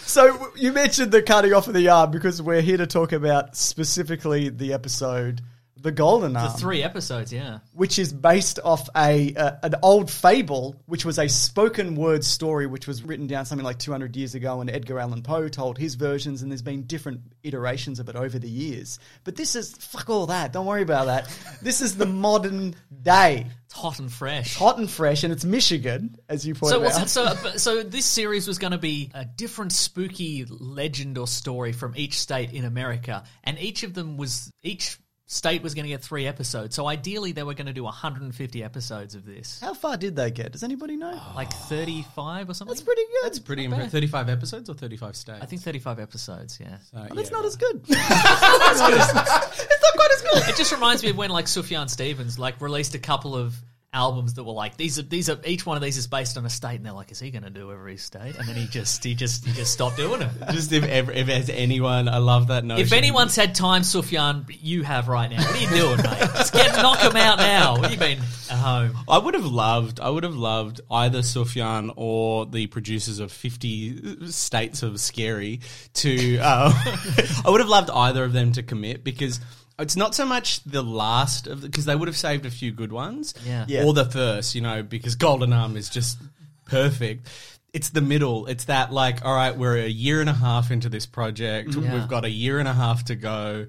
So 0.06 0.52
you 0.56 0.72
mentioned 0.72 1.12
the 1.12 1.22
cutting 1.22 1.52
off 1.52 1.68
of 1.68 1.74
the 1.74 1.88
arm 1.88 2.10
because 2.10 2.42
we're 2.42 2.60
here 2.60 2.76
to 2.76 2.86
talk 2.86 3.12
about 3.12 3.56
specifically 3.56 4.48
the 4.48 4.72
episode 4.72 5.40
"The 5.82 5.92
Golden 5.92 6.36
Arm. 6.36 6.46
The 6.46 6.50
Arm," 6.52 6.58
three 6.58 6.82
episodes, 6.82 7.32
yeah. 7.32 7.58
which 7.72 7.98
is 7.98 8.12
based 8.12 8.58
off 8.64 8.88
a 8.96 9.34
uh, 9.34 9.52
an 9.62 9.74
old 9.82 10.10
fable, 10.10 10.80
which 10.86 11.04
was 11.04 11.18
a 11.18 11.28
spoken 11.28 11.94
word 11.96 12.24
story, 12.24 12.66
which 12.66 12.86
was 12.86 13.02
written 13.02 13.26
down 13.26 13.44
something 13.44 13.64
like 13.64 13.78
200 13.78 14.16
years 14.16 14.34
ago, 14.34 14.60
and 14.60 14.70
Edgar 14.70 14.98
Allan 14.98 15.22
Poe 15.22 15.48
told 15.48 15.76
his 15.78 15.96
versions, 15.96 16.42
and 16.42 16.50
there's 16.50 16.62
been 16.62 16.84
different 16.84 17.20
iterations 17.42 17.98
of 18.00 18.08
it 18.08 18.16
over 18.16 18.38
the 18.38 18.48
years. 18.48 18.98
But 19.24 19.36
this 19.36 19.54
is 19.56 19.72
fuck 19.72 20.08
all 20.08 20.26
that. 20.26 20.52
Don't 20.52 20.66
worry 20.66 20.82
about 20.82 21.06
that. 21.06 21.28
This 21.60 21.80
is 21.80 21.96
the 21.96 22.06
modern 22.06 22.74
day, 23.02 23.46
It's 23.66 23.74
hot 23.74 23.98
and 23.98 24.10
fresh. 24.12 24.56
hot 24.56 24.78
and 24.78 24.88
fresh, 24.90 25.24
and 25.24 25.32
it's 25.32 25.44
Michigan, 25.44 26.16
as 26.28 26.46
you 26.46 26.54
So, 26.54 26.60
pointed 26.60 26.82
what's 26.82 27.16
out. 27.16 27.36
so, 27.38 27.50
so 27.56 27.82
this 27.82 28.06
series 28.06 28.46
was 28.46 28.58
going 28.58 28.70
to 28.72 28.78
be 28.78 29.10
a 29.14 29.24
different 29.24 29.72
spooky 29.72 30.44
legend 30.48 31.18
or 31.18 31.26
story 31.26 31.72
from 31.72 31.94
each 31.96 32.18
state 32.20 32.52
in 32.52 32.64
America, 32.64 33.24
and 33.42 33.58
each 33.58 33.82
of 33.82 33.94
them 33.94 34.16
was 34.16 34.50
each 34.62 34.98
state 35.32 35.62
was 35.62 35.74
going 35.74 35.84
to 35.84 35.88
get 35.88 36.02
three 36.02 36.26
episodes. 36.26 36.76
So 36.76 36.86
ideally, 36.86 37.32
they 37.32 37.42
were 37.42 37.54
going 37.54 37.66
to 37.66 37.72
do 37.72 37.84
150 37.84 38.62
episodes 38.62 39.14
of 39.14 39.24
this, 39.24 39.60
How 39.60 39.72
far 39.72 39.96
did 39.96 40.14
they 40.14 40.30
get? 40.30 40.52
Does 40.52 40.62
anybody 40.62 40.96
know? 40.96 41.18
like 41.34 41.50
35 41.52 42.50
or 42.50 42.54
something. 42.54 42.72
That's 42.72 42.82
pretty 42.82 43.02
good. 43.02 43.24
That's 43.24 43.38
pretty 43.38 43.64
impressive. 43.64 43.90
35 43.92 44.28
episodes 44.28 44.68
or 44.68 44.74
35 44.74 45.16
states? 45.16 45.38
I 45.42 45.46
think 45.46 45.62
35 45.62 45.98
episodes. 46.00 46.58
Yeah. 46.60 46.74
Uh, 46.94 47.06
Well, 47.08 47.14
that's 47.14 47.30
yeah. 47.30 47.36
not 47.36 47.44
as 47.46 47.56
good. 47.56 47.82
it's 47.88 47.98
not 47.98 49.94
quite 49.94 50.10
as 50.14 50.22
good. 50.22 50.48
It 50.50 50.56
just 50.56 50.72
reminds 50.72 51.02
me 51.02 51.10
of 51.10 51.16
when 51.16 51.30
like 51.30 51.46
Sufjan 51.46 51.88
Stevens 51.88 52.38
like 52.38 52.60
released 52.60 52.94
a 52.94 52.98
couple 52.98 53.34
of 53.34 53.54
albums 53.92 54.34
that 54.34 54.44
were 54.44 54.52
like 54.52 54.76
these 54.78 54.98
are 54.98 55.02
these 55.02 55.28
are 55.28 55.38
each 55.44 55.66
one 55.66 55.76
of 55.76 55.82
these 55.82 55.98
is 55.98 56.06
based 56.06 56.38
on 56.38 56.46
a 56.46 56.50
state 56.50 56.76
and 56.76 56.86
they're 56.86 56.92
like 56.94 57.12
is 57.12 57.20
he 57.20 57.30
going 57.30 57.42
to 57.42 57.50
do 57.50 57.70
every 57.70 57.98
state 57.98 58.34
and 58.38 58.48
then 58.48 58.56
he 58.56 58.66
just 58.66 59.04
he 59.04 59.14
just 59.14 59.44
he 59.44 59.52
just 59.52 59.72
stopped 59.72 59.96
doing 59.96 60.22
it. 60.22 60.30
Just 60.52 60.72
if, 60.72 60.84
ever, 60.84 61.12
if 61.12 61.26
there's 61.26 61.48
anyone, 61.48 62.08
I 62.08 62.18
love 62.18 62.48
that 62.48 62.64
notion. 62.64 62.84
If 62.84 62.92
anyone's 62.92 63.36
had 63.36 63.54
time, 63.54 63.82
Sufjan, 63.82 64.44
you 64.60 64.82
have 64.82 65.08
right 65.08 65.30
now. 65.30 65.38
What 65.38 65.56
are 65.56 65.58
you 65.58 65.68
doing, 65.68 65.96
mate? 65.96 66.30
Just 66.34 66.52
get 66.52 66.74
knock 66.76 66.98
him 66.98 67.16
out 67.16 67.38
now. 67.38 67.72
What 67.72 67.82
have 67.82 67.92
you 67.92 67.98
been 67.98 68.18
at 68.50 68.58
home? 68.58 68.96
I 69.08 69.18
would 69.18 69.34
have 69.34 69.46
loved, 69.46 70.00
I 70.00 70.10
would 70.10 70.24
have 70.24 70.34
loved 70.34 70.80
either 70.90 71.20
Sufjan 71.20 71.92
or 71.96 72.46
the 72.46 72.66
producers 72.66 73.18
of 73.18 73.32
Fifty 73.32 74.30
States 74.30 74.82
of 74.82 75.00
Scary 75.00 75.60
to. 75.94 76.38
Uh, 76.38 76.72
I 77.44 77.50
would 77.50 77.60
have 77.60 77.68
loved 77.68 77.90
either 77.90 78.24
of 78.24 78.32
them 78.32 78.52
to 78.52 78.62
commit 78.62 79.04
because 79.04 79.40
it's 79.82 79.96
not 79.96 80.14
so 80.14 80.24
much 80.24 80.62
the 80.64 80.82
last 80.82 81.46
of 81.46 81.60
the 81.60 81.68
because 81.68 81.84
they 81.84 81.94
would 81.94 82.08
have 82.08 82.16
saved 82.16 82.46
a 82.46 82.50
few 82.50 82.72
good 82.72 82.92
ones, 82.92 83.34
Yeah. 83.46 83.64
Yeah. 83.68 83.84
or 83.84 83.92
the 83.92 84.04
first, 84.04 84.54
you 84.54 84.60
know, 84.60 84.82
because 84.82 85.14
Golden 85.16 85.52
Arm 85.52 85.76
is 85.76 85.88
just 85.90 86.18
perfect. 86.64 87.28
It's 87.72 87.90
the 87.90 88.00
middle. 88.02 88.46
It's 88.46 88.64
that 88.64 88.92
like, 88.92 89.24
all 89.24 89.34
right, 89.34 89.56
we're 89.56 89.76
a 89.78 89.88
year 89.88 90.20
and 90.20 90.28
a 90.28 90.34
half 90.34 90.70
into 90.70 90.88
this 90.88 91.06
project. 91.06 91.70
Mm. 91.70 91.84
Yeah. 91.84 91.94
We've 91.94 92.08
got 92.08 92.24
a 92.24 92.30
year 92.30 92.58
and 92.58 92.68
a 92.68 92.74
half 92.74 93.04
to 93.06 93.14
go. 93.14 93.66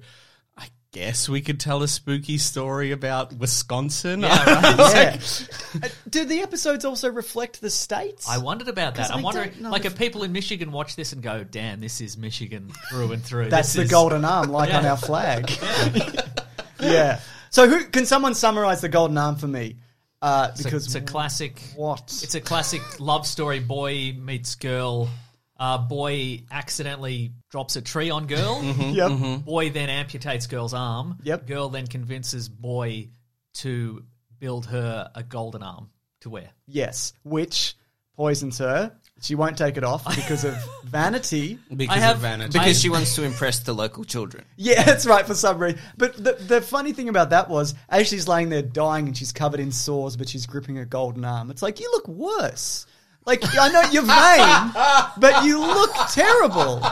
I 0.94 0.96
guess 0.96 1.28
we 1.28 1.40
could 1.40 1.58
tell 1.58 1.82
a 1.82 1.88
spooky 1.88 2.38
story 2.38 2.92
about 2.92 3.32
Wisconsin. 3.32 4.20
Yeah. 4.22 5.18
Uh, 5.82 5.88
Do 6.08 6.24
the 6.24 6.40
episodes 6.42 6.84
also 6.84 7.10
reflect 7.10 7.60
the 7.60 7.68
states? 7.68 8.28
I 8.28 8.38
wondered 8.38 8.68
about 8.68 8.94
that. 8.94 9.08
'Cause 9.08 9.10
I'm 9.16 9.22
wondering, 9.24 9.50
like, 9.60 9.84
if- 9.84 9.94
if 9.94 9.98
people 9.98 10.22
in 10.22 10.30
Michigan 10.30 10.70
watch 10.70 10.94
this 10.94 11.12
and 11.12 11.20
go, 11.20 11.42
"Damn, 11.42 11.80
this 11.80 12.00
is 12.00 12.16
Michigan 12.16 12.70
through 12.90 13.10
and 13.10 13.24
through." 13.24 13.48
That's 13.50 13.68
This 13.72 13.74
the 13.74 13.82
is- 13.82 13.90
golden 13.90 14.24
arm, 14.24 14.52
like 14.52 14.72
on 14.72 14.86
our 14.86 14.96
flag. 14.96 15.50
yeah. 16.80 17.18
So, 17.50 17.68
who 17.68 17.84
can 17.86 18.06
someone 18.06 18.34
summarize 18.34 18.80
the 18.80 18.88
golden 18.88 19.18
arm 19.18 19.34
for 19.34 19.48
me? 19.48 19.76
Uh, 20.22 20.50
It's 20.52 20.60
a, 20.60 20.64
because 20.64 20.86
it's 20.86 20.94
a 20.94 21.00
classic. 21.00 21.60
what? 21.74 22.02
It's 22.22 22.36
a 22.36 22.40
classic 22.40 22.82
love 23.00 23.26
story. 23.26 23.58
Boy 23.58 24.12
meets 24.16 24.54
girl. 24.54 25.08
Uh, 25.64 25.78
boy 25.78 26.42
accidentally 26.50 27.32
drops 27.50 27.76
a 27.76 27.80
tree 27.82 28.10
on 28.10 28.26
girl. 28.26 28.62
yep. 28.62 29.10
Boy 29.44 29.70
then 29.70 29.88
amputates 29.88 30.46
girl's 30.48 30.74
arm. 30.74 31.16
Yep. 31.22 31.46
Girl 31.46 31.68
then 31.70 31.86
convinces 31.86 32.50
boy 32.50 33.08
to 33.54 34.04
build 34.38 34.66
her 34.66 35.10
a 35.14 35.22
golden 35.22 35.62
arm 35.62 35.88
to 36.20 36.28
wear. 36.28 36.50
Yes. 36.66 37.14
Which 37.22 37.76
poisons 38.14 38.58
her. 38.58 38.92
She 39.22 39.36
won't 39.36 39.56
take 39.56 39.78
it 39.78 39.84
off 39.84 40.04
because 40.04 40.44
of 40.44 40.54
vanity. 40.84 41.58
because 41.74 41.96
I 41.96 42.00
have- 42.00 42.16
of 42.16 42.22
vanity. 42.22 42.58
Because 42.58 42.78
she 42.78 42.90
wants 42.90 43.14
to 43.14 43.22
impress 43.22 43.60
the 43.60 43.72
local 43.72 44.04
children. 44.04 44.44
Yeah, 44.56 44.82
that's 44.82 45.06
right 45.06 45.24
for 45.26 45.34
some 45.34 45.58
reason. 45.58 45.80
But 45.96 46.22
the, 46.22 46.32
the 46.34 46.60
funny 46.60 46.92
thing 46.92 47.08
about 47.08 47.30
that 47.30 47.48
was, 47.48 47.74
as 47.88 48.06
she's 48.08 48.28
laying 48.28 48.50
there 48.50 48.62
dying 48.62 49.06
and 49.06 49.16
she's 49.16 49.32
covered 49.32 49.60
in 49.60 49.72
sores, 49.72 50.16
but 50.16 50.28
she's 50.28 50.44
gripping 50.46 50.78
a 50.78 50.84
golden 50.84 51.24
arm. 51.24 51.50
It's 51.50 51.62
like 51.62 51.80
you 51.80 51.90
look 51.92 52.06
worse. 52.08 52.86
Like 53.26 53.42
I 53.58 53.68
know 53.70 53.82
you're 53.90 54.02
vain, 54.02 54.72
but 55.18 55.44
you 55.44 55.58
look 55.58 55.92
terrible. 56.10 56.82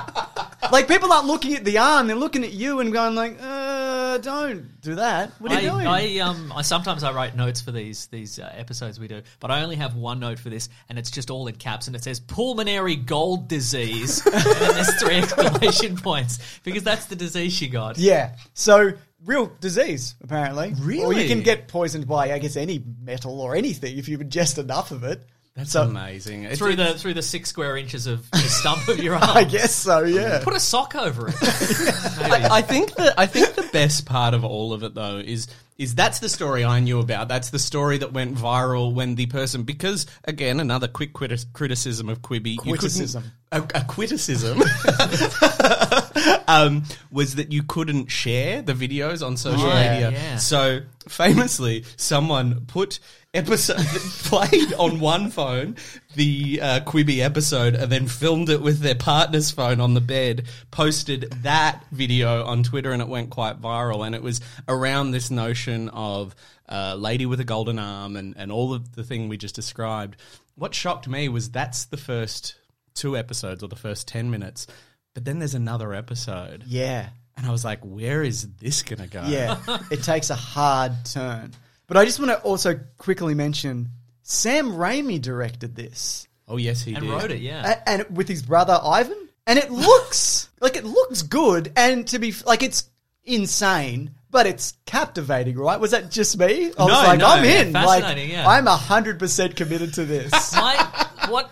Like 0.71 0.89
people 0.89 1.12
aren't 1.12 1.27
looking 1.27 1.55
at 1.55 1.65
the 1.65 1.77
arm; 1.77 2.07
they're 2.07 2.17
looking 2.17 2.43
at 2.43 2.53
you 2.53 2.81
and 2.81 2.91
going 2.91 3.15
like, 3.15 3.37
uh, 3.39 4.17
"Don't 4.19 4.81
do 4.81 4.95
that." 4.95 5.33
What 5.39 5.53
are 5.53 5.61
you 5.61 5.71
doing? 5.71 5.87
I, 5.87 6.17
I 6.17 6.21
um 6.21 6.51
I 6.57 6.62
sometimes 6.62 7.05
I 7.05 7.12
write 7.12 7.37
notes 7.37 7.61
for 7.61 7.71
these 7.71 8.07
these 8.07 8.39
uh, 8.39 8.51
episodes 8.57 8.99
we 8.99 9.09
do, 9.09 9.21
but 9.41 9.51
I 9.51 9.62
only 9.62 9.77
have 9.77 9.95
one 9.95 10.21
note 10.21 10.39
for 10.39 10.49
this, 10.49 10.71
and 10.89 10.99
it's 10.99 11.11
just 11.11 11.31
all 11.31 11.47
in 11.49 11.57
caps, 11.57 11.87
and 11.87 11.95
it 11.95 12.03
says 12.03 12.19
pulmonary 12.19 12.97
gold 12.97 13.49
disease, 13.49 14.25
and 14.27 14.35
then 14.35 14.75
there's 14.75 15.03
three 15.03 15.17
exclamation 15.17 15.97
points 15.97 16.39
because 16.65 16.83
that's 16.83 17.07
the 17.07 17.17
disease 17.17 17.53
she 17.53 17.69
got. 17.69 17.99
Yeah. 17.99 18.37
So 18.55 18.93
real 19.25 19.53
disease, 19.61 20.15
apparently. 20.23 20.75
Or 21.03 21.12
you 21.12 21.29
can 21.29 21.43
get 21.43 21.69
poisoned 21.69 22.07
by, 22.09 22.33
I 22.33 22.39
guess, 22.39 22.57
any 22.57 22.83
metal 23.03 23.41
or 23.41 23.55
anything 23.55 23.99
if 23.99 24.09
you 24.09 24.19
ingest 24.19 24.59
enough 24.59 24.91
of 24.91 25.05
it. 25.05 25.23
That's 25.55 25.73
So- 25.73 25.83
amazing. 25.83 26.45
It's- 26.45 26.59
Through 26.59 26.77
the 26.77 26.95
through 26.95 27.15
the 27.15 27.23
six 27.23 27.51
square 27.51 27.77
inches 27.77 28.07
of 28.07 28.31
the 28.31 28.39
stump 28.39 28.89
of 28.89 28.99
your 28.99 29.15
arm. 29.17 29.23
I 29.37 29.45
guess 29.45 29.75
so. 29.75 30.03
Yeah. 30.05 30.41
Put 30.43 30.55
a 30.55 30.61
sock 30.61 30.95
over 30.95 31.29
it. 31.29 31.35
I, 31.43 32.49
I 32.51 32.63
think 32.63 32.95
that 32.95 33.15
I 33.19 33.27
think 33.27 33.55
the 33.55 33.69
best 33.73 34.07
part 34.07 34.33
of 34.35 34.45
all 34.45 34.73
of 34.73 34.83
it 34.83 34.95
though 34.95 35.19
is 35.19 35.49
is 35.79 35.95
that's 35.95 36.21
the 36.21 36.29
story 36.29 36.65
I 36.65 36.81
knew 36.81 37.01
about. 37.01 37.29
That's 37.29 37.51
the 37.51 37.59
story 37.59 37.99
that 37.99 38.13
went 38.13 38.37
viral 38.37 38.95
when 38.95 39.15
the 39.15 39.27
person 39.27 39.65
because 39.65 40.07
again 40.25 40.59
another 40.61 40.89
quick 40.89 41.13
criti- 41.13 41.53
criticism 41.53 42.09
of 42.09 42.23
Quibi. 42.23 42.53
you 42.65 42.73
Criticism. 42.73 43.25
A, 43.53 43.63
a 43.75 43.85
criticism 43.85 44.63
um, 46.49 46.85
was 47.11 47.35
that 47.37 47.53
you 47.53 47.63
couldn't 47.63 48.11
share 48.11 48.63
the 48.63 48.73
videos 48.73 49.25
on 49.25 49.37
social 49.37 49.69
Yeah, 49.69 49.93
media. 49.93 50.11
yeah. 50.13 50.37
So 50.37 50.81
famously, 51.09 51.85
someone 51.97 52.63
put 52.67 52.99
episode 53.35 53.77
played 54.25 54.73
on 54.75 55.01
one 55.01 55.31
phone 55.31 55.77
the 56.15 56.61
uh, 56.63 56.81
Quibi 56.81 57.19
episode 57.21 57.75
and 57.75 57.91
then 57.91 58.07
filmed 58.07 58.49
it 58.51 58.61
with 58.61 58.81
their 58.81 58.95
partner's 58.95 59.51
phone 59.51 59.81
on 59.81 59.95
the 59.95 60.01
bed. 60.03 60.45
Posted 60.71 61.31
that 61.43 61.85
video 61.91 62.45
on 62.45 62.63
Twitter 62.63 62.93
and 62.93 63.01
it 63.03 63.09
went 63.09 63.31
quite 63.31 63.61
viral. 63.61 64.05
And 64.07 64.15
it 64.15 64.23
was 64.23 64.41
around 64.69 65.11
this 65.11 65.31
notion 65.31 65.89
of 65.91 66.35
uh, 66.69 66.95
lady 66.99 67.27
with 67.27 67.41
a 67.41 67.45
golden 67.45 67.79
arm 67.79 68.17
and 68.17 68.35
and 68.37 68.51
all 68.53 68.73
of 68.75 68.95
the 68.95 69.05
thing 69.05 69.29
we 69.29 69.37
just 69.37 69.55
described. 69.55 70.17
What 70.55 70.75
shocked 70.75 71.09
me 71.09 71.29
was 71.29 71.51
that's 71.51 71.87
the 71.87 71.97
first 71.97 72.55
two 72.95 73.17
episodes 73.17 73.63
or 73.63 73.69
the 73.69 73.77
first 73.77 74.09
ten 74.09 74.31
minutes. 74.31 74.67
But 75.15 75.25
then 75.25 75.39
there's 75.39 75.55
another 75.55 75.93
episode. 75.93 76.65
Yeah. 76.67 77.09
And 77.37 77.47
I 77.47 77.51
was 77.51 77.65
like, 77.65 77.81
where 77.83 78.23
is 78.23 78.47
this 78.61 78.83
going 78.83 79.01
to 79.01 79.09
go? 79.09 79.25
Yeah. 79.27 79.59
it 79.91 80.03
takes 80.03 80.31
a 80.31 80.35
hard 80.35 80.93
turn. 81.05 81.53
But 81.87 81.97
I 81.97 82.05
just 82.05 82.19
want 82.19 82.31
to 82.31 82.41
also 82.41 82.79
quickly 82.99 83.35
mention 83.35 83.91
Sam 84.23 84.73
Raimi 84.73 85.21
directed 85.21 85.75
this. 85.75 86.27
Oh, 86.49 86.57
yes, 86.57 86.83
he 86.83 86.95
and 86.95 87.05
did. 87.05 87.11
wrote 87.11 87.31
it, 87.31 87.41
yeah. 87.41 87.81
A- 87.85 87.89
and 87.89 88.17
with 88.17 88.29
his 88.29 88.43
brother 88.43 88.79
Ivan, 88.83 89.29
and 89.47 89.59
it 89.59 89.71
looks 89.71 90.49
like 90.61 90.77
it 90.77 90.85
looks 90.85 91.23
good, 91.23 91.73
and 91.77 92.07
to 92.09 92.19
be 92.19 92.29
f- 92.31 92.45
like 92.47 92.63
it's 92.63 92.89
insane, 93.25 94.11
but 94.31 94.47
it's 94.47 94.75
captivating, 94.87 95.57
right? 95.57 95.79
Was 95.81 95.93
that 95.93 96.11
just 96.11 96.39
me? 96.39 96.67
I 96.67 96.69
was 96.69 96.77
No, 96.79 96.85
like, 96.95 97.19
no, 97.19 97.27
I'm 97.27 97.45
yeah, 97.45 97.61
in, 97.63 97.73
like 97.73 98.03
fascinating, 98.03 98.31
yeah. 98.31 98.49
I'm 98.49 98.67
hundred 98.67 99.19
percent 99.19 99.57
committed 99.57 99.95
to 99.95 100.05
this. 100.05 100.53
My 100.57 101.07
what 101.29 101.51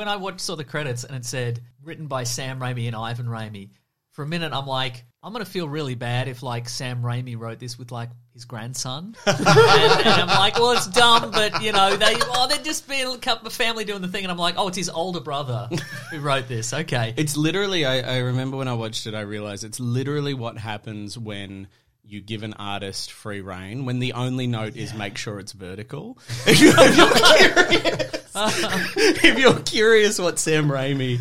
when 0.00 0.08
I 0.08 0.16
watched 0.16 0.40
saw 0.40 0.56
the 0.56 0.64
credits 0.64 1.04
and 1.04 1.14
it 1.14 1.26
said 1.26 1.60
written 1.84 2.06
by 2.06 2.24
Sam 2.24 2.58
Raimi 2.58 2.86
and 2.86 2.96
Ivan 2.96 3.26
Raimi. 3.26 3.68
For 4.12 4.22
a 4.22 4.26
minute, 4.26 4.50
I'm 4.54 4.66
like, 4.66 5.04
I'm 5.22 5.30
gonna 5.30 5.44
feel 5.44 5.68
really 5.68 5.94
bad 5.94 6.26
if 6.26 6.42
like 6.42 6.70
Sam 6.70 7.02
Raimi 7.02 7.38
wrote 7.38 7.58
this 7.58 7.78
with 7.78 7.92
like 7.92 8.08
his 8.32 8.46
grandson, 8.46 9.14
and, 9.26 9.36
and 9.36 10.08
I'm 10.08 10.26
like, 10.28 10.54
well, 10.58 10.72
it's 10.72 10.86
dumb, 10.86 11.30
but 11.32 11.62
you 11.62 11.72
know, 11.72 11.96
they 11.98 12.14
oh, 12.18 12.46
they're 12.48 12.64
just 12.64 12.88
being 12.88 13.14
a 13.14 13.18
couple 13.18 13.46
of 13.46 13.52
family 13.52 13.84
doing 13.84 14.00
the 14.00 14.08
thing, 14.08 14.24
and 14.24 14.32
I'm 14.32 14.38
like, 14.38 14.54
oh, 14.56 14.68
it's 14.68 14.78
his 14.78 14.88
older 14.88 15.20
brother 15.20 15.68
who 16.10 16.18
wrote 16.18 16.48
this. 16.48 16.72
Okay, 16.72 17.12
It's 17.18 17.36
literally, 17.36 17.84
I, 17.84 18.00
I 18.00 18.18
remember 18.20 18.56
when 18.56 18.68
I 18.68 18.74
watched 18.74 19.06
it, 19.06 19.14
I 19.14 19.20
realized 19.20 19.64
it's 19.64 19.80
literally 19.80 20.32
what 20.32 20.56
happens 20.56 21.18
when 21.18 21.68
you 22.02 22.22
give 22.22 22.42
an 22.42 22.54
artist 22.54 23.12
free 23.12 23.42
reign, 23.42 23.84
when 23.84 23.98
the 23.98 24.14
only 24.14 24.46
note 24.46 24.76
is 24.76 24.94
make 24.94 25.18
sure 25.18 25.38
it's 25.38 25.52
vertical. 25.52 26.18
if, 28.96 29.38
you're 29.38 29.58
curious 29.60 30.18
what 30.18 30.38
Sam 30.38 30.68
Raimi, 30.68 31.18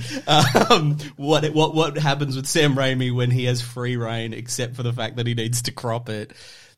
um, 0.72 0.98
what, 1.16 1.46
what, 1.54 1.74
what 1.74 1.98
happens 1.98 2.36
with 2.36 2.46
Sam 2.46 2.76
Raimi 2.76 3.14
when 3.14 3.32
he 3.32 3.46
has 3.46 3.62
free 3.62 3.98
reign, 3.98 4.34
except 4.34 4.76
for 4.76 4.84
the 4.84 4.94
fact 4.94 5.16
that 5.16 5.26
he 5.26 5.34
needs 5.34 5.64
to 5.64 5.72
crop 5.72 6.10
it, 6.10 6.34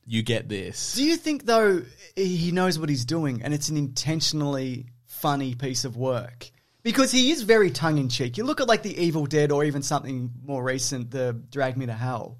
you 0.06 0.24
get 0.24 0.50
this. 0.50 0.96
Do 0.96 1.04
you 1.04 1.18
think 1.18 1.46
though 1.46 1.82
he 2.16 2.52
knows 2.52 2.80
what 2.80 2.90
he's 2.90 3.06
doing, 3.06 3.42
and 3.44 3.54
it's 3.54 3.70
an 3.70 3.78
intentionally 3.78 4.88
funny 5.06 5.56
piece 5.56 5.86
of 5.86 5.98
work? 5.98 6.50
Because 6.84 7.12
he 7.12 7.32
is 7.32 7.44
very 7.44 7.70
tongue 7.70 7.98
in 7.98 8.10
cheek. 8.10 8.38
You 8.38 8.44
look 8.44 8.60
at 8.60 8.68
like 8.68 8.84
the 8.84 8.98
Evil 8.98 9.26
Dead, 9.26 9.52
or 9.52 9.64
even 9.64 9.84
something 9.84 10.32
more 10.44 10.64
recent, 10.64 11.12
the 11.12 11.40
Drag 11.52 11.78
Me 11.78 11.86
to 11.86 11.94
Hell. 11.94 12.38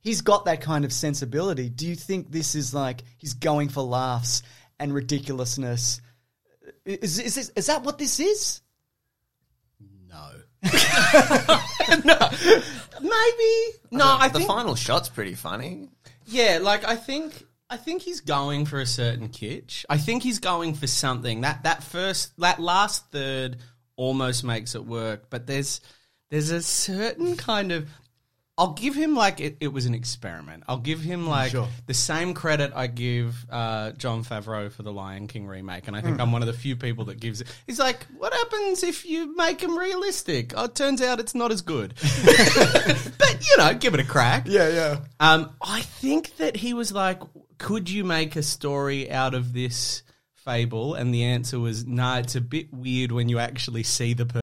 He's 0.00 0.20
got 0.20 0.44
that 0.44 0.60
kind 0.60 0.84
of 0.84 0.92
sensibility. 0.92 1.68
Do 1.68 1.86
you 1.86 1.94
think 1.94 2.30
this 2.30 2.54
is 2.54 2.74
like 2.74 3.02
he's 3.16 3.34
going 3.34 3.68
for 3.68 3.82
laughs 3.82 4.42
and 4.78 4.92
ridiculousness? 4.92 6.00
Is 6.88 7.18
is, 7.18 7.34
this, 7.34 7.52
is 7.54 7.66
that 7.66 7.82
what 7.84 7.98
this 7.98 8.18
is? 8.18 8.62
No. 10.08 10.30
no. 12.04 12.30
Maybe. 13.00 13.78
No, 13.90 14.16
I 14.18 14.28
the 14.32 14.38
think 14.38 14.48
final 14.48 14.74
shot's 14.74 15.10
pretty 15.10 15.34
funny. 15.34 15.90
Yeah, 16.24 16.60
like 16.62 16.86
I 16.86 16.96
think 16.96 17.44
I 17.68 17.76
think 17.76 18.00
he's 18.00 18.20
going 18.22 18.64
for 18.64 18.80
a 18.80 18.86
certain 18.86 19.28
kitsch. 19.28 19.84
I 19.90 19.98
think 19.98 20.22
he's 20.22 20.38
going 20.38 20.72
for 20.72 20.86
something. 20.86 21.42
That 21.42 21.64
that 21.64 21.82
first 21.82 22.32
that 22.40 22.58
last 22.58 23.10
third 23.12 23.58
almost 23.96 24.42
makes 24.42 24.74
it 24.74 24.86
work, 24.86 25.28
but 25.28 25.46
there's 25.46 25.82
there's 26.30 26.50
a 26.50 26.62
certain 26.62 27.36
kind 27.36 27.70
of 27.70 27.90
I'll 28.58 28.72
give 28.72 28.96
him 28.96 29.14
like 29.14 29.38
it, 29.38 29.56
it 29.60 29.68
was 29.68 29.86
an 29.86 29.94
experiment. 29.94 30.64
I'll 30.66 30.78
give 30.78 31.00
him 31.00 31.28
like 31.28 31.54
the 31.86 31.94
same 31.94 32.34
credit 32.34 32.72
I 32.74 32.88
give 32.88 33.46
uh, 33.48 33.92
Jon 33.92 34.24
Favreau 34.24 34.72
for 34.72 34.82
the 34.82 34.92
Lion 34.92 35.28
King 35.28 35.46
remake, 35.46 35.86
and 35.86 35.96
I 35.96 36.00
think 36.00 36.20
I'm 36.20 36.32
one 36.32 36.42
of 36.42 36.48
the 36.48 36.52
few 36.52 36.74
people 36.74 37.04
that 37.04 37.20
gives 37.20 37.40
it. 37.40 37.46
He's 37.68 37.78
like, 37.78 38.04
"What 38.18 38.34
happens 38.34 38.82
if 38.82 39.06
you 39.06 39.36
make 39.36 39.60
him 39.60 39.78
realistic? 39.78 40.54
Oh, 40.56 40.64
it 40.64 40.74
turns 40.74 41.00
out 41.00 41.20
it's 41.20 41.36
not 41.36 41.52
as 41.52 41.62
good." 41.62 41.94
but 43.18 43.48
you 43.48 43.56
know, 43.58 43.74
give 43.74 43.94
it 43.94 44.00
a 44.00 44.04
crack. 44.04 44.46
Yeah, 44.48 44.68
yeah. 44.68 45.00
Um, 45.20 45.52
I 45.62 45.82
think 45.82 46.36
that 46.38 46.56
he 46.56 46.74
was 46.74 46.90
like, 46.90 47.20
"Could 47.58 47.88
you 47.88 48.02
make 48.02 48.34
a 48.34 48.42
story 48.42 49.08
out 49.08 49.34
of 49.34 49.52
this 49.52 50.02
fable?" 50.34 50.94
And 50.94 51.14
the 51.14 51.22
answer 51.22 51.60
was, 51.60 51.86
"Nah, 51.86 52.18
it's 52.18 52.34
a 52.34 52.40
bit 52.40 52.74
weird 52.74 53.12
when 53.12 53.28
you 53.28 53.38
actually 53.38 53.84
see 53.84 54.14
the 54.14 54.26
person." 54.26 54.42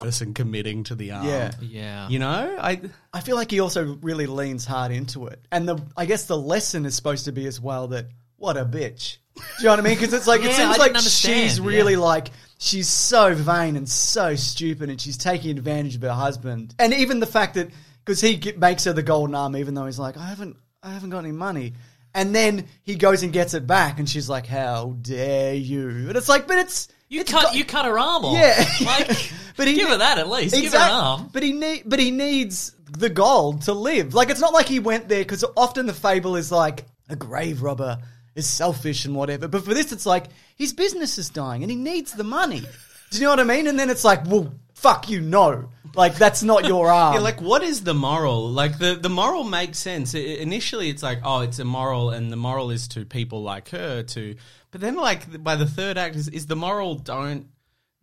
Person 0.00 0.32
committing 0.34 0.82
to 0.84 0.94
the 0.94 1.12
arm. 1.12 1.26
Yeah. 1.26 1.52
Yeah. 1.60 2.08
You 2.08 2.18
know, 2.18 2.56
I 2.58 2.80
I 3.12 3.20
feel 3.20 3.36
like 3.36 3.50
he 3.50 3.60
also 3.60 3.98
really 4.02 4.26
leans 4.26 4.64
hard 4.64 4.90
into 4.90 5.26
it, 5.26 5.44
and 5.52 5.68
the 5.68 5.78
I 5.96 6.06
guess 6.06 6.24
the 6.24 6.36
lesson 6.36 6.86
is 6.86 6.94
supposed 6.96 7.26
to 7.26 7.32
be 7.32 7.46
as 7.46 7.60
well 7.60 7.88
that 7.88 8.06
what 8.36 8.56
a 8.56 8.64
bitch. 8.64 9.18
Do 9.36 9.42
you 9.60 9.64
know 9.64 9.70
what 9.72 9.78
I 9.78 9.82
mean? 9.82 9.94
Because 9.94 10.12
it's 10.14 10.26
like 10.26 10.40
Yeah, 10.40 10.48
it 10.48 10.54
seems 10.54 10.68
didn't 10.70 10.78
like 10.80 10.96
understand, 10.96 11.50
she's 11.50 11.60
really 11.60 11.92
yeah. 11.92 11.98
like 11.98 12.30
she's 12.58 12.88
so 12.88 13.34
vain 13.34 13.76
and 13.76 13.88
so 13.88 14.34
stupid, 14.34 14.88
and 14.88 15.00
she's 15.00 15.18
taking 15.18 15.56
advantage 15.56 15.96
of 15.96 16.02
her 16.02 16.12
husband, 16.12 16.74
and 16.78 16.92
even 16.94 17.20
the 17.20 17.26
fact 17.26 17.54
that 17.54 17.68
because 18.04 18.20
he 18.20 18.40
makes 18.56 18.84
her 18.84 18.92
the 18.94 19.02
golden 19.02 19.34
arm, 19.34 19.54
even 19.54 19.74
though 19.74 19.86
he's 19.86 19.98
like 19.98 20.16
I 20.16 20.26
haven't 20.26 20.56
I 20.82 20.92
haven't 20.94 21.10
got 21.10 21.18
any 21.20 21.32
money. 21.32 21.74
And 22.14 22.34
then 22.34 22.66
he 22.82 22.96
goes 22.96 23.22
and 23.22 23.32
gets 23.32 23.54
it 23.54 23.66
back, 23.66 23.98
and 24.00 24.08
she's 24.08 24.28
like, 24.28 24.46
"How 24.46 24.96
dare 25.00 25.54
you?" 25.54 25.88
And 26.08 26.16
it's 26.16 26.28
like, 26.28 26.48
but 26.48 26.58
it's 26.58 26.88
You 27.08 27.20
it's 27.20 27.30
cut 27.30 27.44
got- 27.44 27.54
you 27.54 27.64
cut 27.64 27.84
her 27.84 27.98
arm 27.98 28.24
off. 28.24 28.36
Yeah. 28.36 28.64
Like 28.84 29.08
But 29.56 29.68
he 29.68 29.74
give 29.74 29.88
her 29.90 29.98
that 29.98 30.18
at 30.18 30.28
least. 30.28 30.54
Give 30.54 30.72
her 30.72 30.78
an 30.78 30.90
arm. 30.90 31.30
But 31.32 31.42
he 31.42 31.52
need, 31.52 31.82
but 31.86 31.98
he 31.98 32.10
needs 32.10 32.74
the 32.90 33.10
gold 33.10 33.62
to 33.62 33.74
live. 33.74 34.14
Like 34.14 34.30
it's 34.30 34.40
not 34.40 34.52
like 34.54 34.66
he 34.68 34.80
went 34.80 35.08
there 35.08 35.20
because 35.20 35.44
often 35.56 35.86
the 35.86 35.92
fable 35.94 36.36
is 36.36 36.50
like 36.50 36.86
a 37.10 37.16
grave 37.16 37.62
robber 37.62 37.98
is 38.34 38.46
selfish 38.46 39.04
and 39.04 39.14
whatever. 39.14 39.48
But 39.48 39.64
for 39.64 39.74
this, 39.74 39.92
it's 39.92 40.06
like 40.06 40.26
his 40.56 40.72
business 40.72 41.18
is 41.18 41.28
dying 41.30 41.62
and 41.62 41.70
he 41.70 41.76
needs 41.76 42.12
the 42.12 42.24
money. 42.24 42.62
Do 43.10 43.18
you 43.18 43.24
know 43.24 43.30
what 43.30 43.40
I 43.40 43.44
mean? 43.44 43.66
And 43.66 43.78
then 43.78 43.90
it's 43.90 44.04
like, 44.04 44.24
well, 44.26 44.54
fuck 44.74 45.10
you, 45.10 45.20
no. 45.20 45.68
Like 45.94 46.14
that's 46.16 46.42
not 46.42 46.66
your 46.66 46.90
arm. 46.92 47.14
Yeah, 47.14 47.20
like 47.20 47.40
what 47.40 47.62
is 47.62 47.82
the 47.84 47.94
moral? 47.94 48.48
Like 48.50 48.78
the 48.78 48.94
the 48.94 49.08
moral 49.10 49.44
makes 49.44 49.78
sense. 49.78 50.14
I- 50.14 50.18
initially, 50.18 50.88
it's 50.90 51.02
like, 51.02 51.20
oh, 51.24 51.40
it's 51.40 51.58
immoral, 51.58 52.10
and 52.10 52.30
the 52.32 52.36
moral 52.36 52.70
is 52.70 52.88
to 52.88 53.04
people 53.04 53.42
like 53.42 53.70
her. 53.70 54.02
To, 54.02 54.36
but 54.70 54.80
then 54.80 54.96
like 54.96 55.42
by 55.42 55.56
the 55.56 55.66
third 55.66 55.98
act 55.98 56.16
is, 56.16 56.28
is 56.28 56.46
the 56.46 56.56
moral 56.56 56.94
don't 56.94 57.46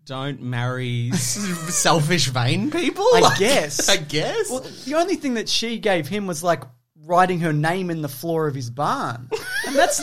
don't 0.05 0.41
marry 0.41 1.09
s- 1.13 1.35
selfish 1.75 2.27
vain 2.27 2.71
people. 2.71 3.05
I 3.15 3.19
Like, 3.19 3.39
guess. 3.39 3.89
I 3.95 3.97
guess. 3.97 4.49
Well, 4.49 4.65
the 4.85 4.95
only 4.95 5.15
thing 5.15 5.33
that 5.35 5.49
she 5.49 5.79
gave 5.79 6.07
him 6.07 6.27
was 6.27 6.43
like 6.43 6.63
writing 7.05 7.39
her 7.41 7.53
name 7.53 7.89
in 7.89 8.01
the 8.01 8.09
floor 8.09 8.47
of 8.47 8.55
his 8.55 8.69
barn, 8.69 9.29
and 9.65 9.75
that's 9.75 10.01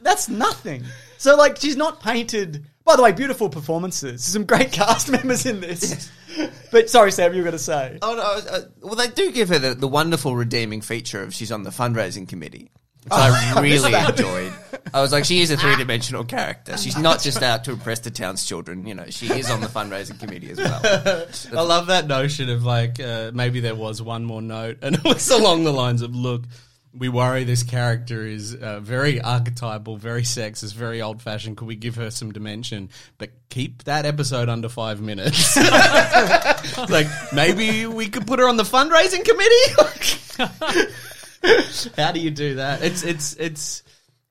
that's 0.00 0.28
nothing. 0.28 0.84
So 1.18 1.36
like 1.36 1.56
she's 1.58 1.76
not 1.76 2.00
painted. 2.00 2.64
By 2.84 2.96
the 2.96 3.02
way, 3.04 3.12
beautiful 3.12 3.48
performances. 3.48 4.24
Some 4.24 4.44
great 4.44 4.72
cast 4.72 5.08
members 5.08 5.46
in 5.46 5.60
this. 5.60 6.10
But 6.70 6.88
sorry, 6.88 7.12
Sam, 7.12 7.32
you 7.32 7.38
were 7.38 7.44
going 7.44 7.52
to 7.52 7.58
say. 7.58 7.98
Oh 8.02 8.14
no! 8.14 8.50
Uh, 8.50 8.60
well, 8.80 8.94
they 8.94 9.08
do 9.08 9.30
give 9.30 9.48
her 9.50 9.58
the, 9.58 9.74
the 9.74 9.88
wonderful 9.88 10.34
redeeming 10.34 10.80
feature 10.80 11.22
of 11.22 11.34
she's 11.34 11.52
on 11.52 11.62
the 11.62 11.70
fundraising 11.70 12.28
committee, 12.28 12.70
which 13.04 13.12
I 13.12 13.60
really 13.60 13.92
enjoyed. 13.94 14.52
I 14.94 15.02
was 15.02 15.12
like, 15.12 15.24
she 15.24 15.40
is 15.40 15.50
a 15.50 15.56
three 15.58 15.76
dimensional 15.76 16.24
character. 16.24 16.76
She's 16.78 16.96
not 16.96 17.20
just 17.20 17.42
out 17.42 17.64
to 17.64 17.72
impress 17.72 18.00
the 18.00 18.10
town's 18.10 18.46
children. 18.46 18.86
You 18.86 18.94
know, 18.94 19.06
she 19.10 19.26
is 19.26 19.50
on 19.50 19.60
the 19.60 19.66
fundraising 19.66 20.18
committee 20.18 20.50
as 20.50 20.58
well. 20.58 20.80
I 21.58 21.62
love 21.62 21.88
that 21.88 22.06
notion 22.06 22.48
of 22.48 22.64
like 22.64 22.98
uh, 23.00 23.30
maybe 23.34 23.60
there 23.60 23.74
was 23.74 24.00
one 24.00 24.24
more 24.24 24.42
note, 24.42 24.78
and 24.82 24.96
it 24.96 25.04
was 25.04 25.30
along 25.30 25.64
the 25.64 25.72
lines 25.72 26.02
of, 26.02 26.14
"Look, 26.14 26.44
we 26.94 27.08
worry 27.08 27.44
this 27.44 27.62
character 27.62 28.26
is 28.26 28.54
uh, 28.54 28.80
very 28.80 29.20
archetypal, 29.20 29.96
very 29.96 30.22
sexist, 30.22 30.74
very 30.74 31.00
old 31.00 31.22
fashioned. 31.22 31.56
Could 31.56 31.66
we 31.66 31.76
give 31.76 31.96
her 31.96 32.10
some 32.10 32.32
dimension, 32.32 32.90
but 33.18 33.30
keep 33.48 33.84
that 33.84 34.04
episode 34.04 34.48
under 34.48 34.68
five 34.68 35.00
minutes? 35.00 35.56
like 36.90 37.06
maybe 37.32 37.86
we 37.86 38.08
could 38.08 38.26
put 38.26 38.38
her 38.38 38.48
on 38.48 38.56
the 38.58 38.62
fundraising 38.64 39.24
committee. 39.24 40.92
How 41.96 42.12
do 42.12 42.20
you 42.20 42.30
do 42.30 42.56
that? 42.56 42.82
It's 42.82 43.02
it's 43.02 43.34
it's 43.36 43.82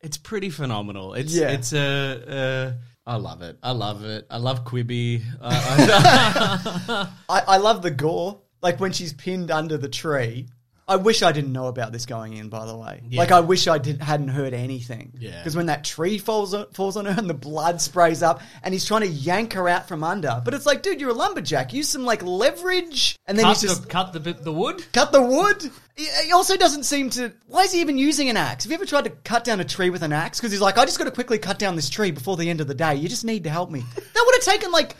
it's 0.02 0.18
pretty 0.18 0.50
phenomenal. 0.50 1.14
It's 1.14 1.34
Yeah. 1.34 1.50
it's 1.52 1.74
a. 1.74 2.76
Uh, 2.78 2.82
I 3.06 3.16
love 3.16 3.42
it. 3.42 3.58
I 3.64 3.72
love 3.72 4.06
it. 4.06 4.28
I 4.30 4.38
love 4.38 4.64
Quibby. 4.64 5.24
Uh, 5.42 5.50
I, 5.52 7.08
I, 7.30 7.42
I 7.48 7.58
love 7.58 7.82
the 7.82 7.90
gore. 7.92 8.40
Like 8.62 8.80
when 8.80 8.92
she's 8.92 9.12
pinned 9.14 9.50
under 9.50 9.78
the 9.78 9.90
tree. 9.90 10.48
I 10.92 10.96
wish 10.98 11.22
I 11.24 11.32
didn't 11.32 11.54
know 11.54 11.68
about 11.68 11.92
this 11.92 12.06
going 12.06 12.34
in. 12.34 12.50
By 12.50 12.66
the 12.66 12.76
way, 12.76 13.02
Yeah. 13.10 13.20
like 13.22 13.32
I 13.32 13.40
wish 13.40 13.68
I 13.68 13.78
did, 13.78 14.02
hadn't 14.02 14.28
heard 14.28 14.54
anything. 14.54 15.14
Yeah. 15.20 15.38
Because 15.38 15.56
when 15.56 15.68
that 15.68 15.84
tree 15.84 16.18
falls 16.18 16.54
on, 16.54 16.66
falls 16.74 16.98
on 16.98 17.06
her 17.06 17.16
and 17.18 17.30
the 17.30 17.34
blood 17.34 17.80
sprays 17.82 18.22
up, 18.22 18.42
and 18.64 18.74
he's 18.74 18.86
trying 18.86 19.02
to 19.02 19.08
yank 19.08 19.54
her 19.54 19.68
out 19.70 19.88
from 19.88 20.04
under, 20.04 20.42
but 20.44 20.54
it's 20.54 20.66
like, 20.66 20.82
dude, 20.84 21.00
you're 21.00 21.12
a 21.12 21.14
lumberjack. 21.14 21.74
Use 21.74 21.88
some 21.90 22.04
like 22.06 22.22
leverage, 22.24 23.16
and 23.26 23.38
then 23.38 23.46
Cut, 23.46 23.58
he's 23.58 23.62
just 23.70 23.82
the, 23.84 23.88
cut 23.88 24.14
the 24.14 24.20
bit- 24.20 24.44
the 24.44 24.52
wood. 24.54 24.84
cut 24.94 25.12
the 25.12 25.22
wood. 25.22 25.64
He 25.96 26.08
he 26.26 26.32
also 26.32 26.56
doesn't 26.58 26.84
seem 26.84 27.10
to. 27.12 27.32
Why 27.48 27.62
is 27.64 27.72
he 27.72 27.82
even 27.82 27.98
using 27.98 28.30
an 28.30 28.38
axe? 28.38 28.64
Have 28.64 28.72
you 28.72 28.76
ever 28.76 28.86
tried 28.86 29.04
to 29.06 29.10
cut 29.10 29.44
down 29.44 29.60
a 29.60 29.66
tree 29.66 29.90
with 29.90 30.04
an 30.04 30.14
axe? 30.14 30.40
Because 30.40 30.52
he's 30.52 30.62
like, 30.62 30.78
I 30.78 30.86
just 30.86 30.98
got 30.98 31.06
to 31.06 31.12
quickly 31.12 31.38
cut 31.38 31.60
down 31.60 31.76
this 31.76 31.90
tree 31.90 32.12
before 32.12 32.38
the 32.38 32.50
end 32.50 32.62
of 32.62 32.68
the 32.68 32.74
day. 32.76 32.96
You 32.96 33.08
just 33.10 33.26
need 33.26 33.44
to 33.46 33.50
help 33.50 33.70
me. 33.72 33.84
That 34.14 34.24
would 34.26 34.36
have 34.36 34.44
taken 34.44 34.72
like 34.72 34.96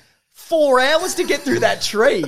four 0.52 0.80
hours 0.80 1.16
to 1.16 1.24
get 1.24 1.42
through 1.42 1.60
that 1.62 1.82
tree. 1.82 2.24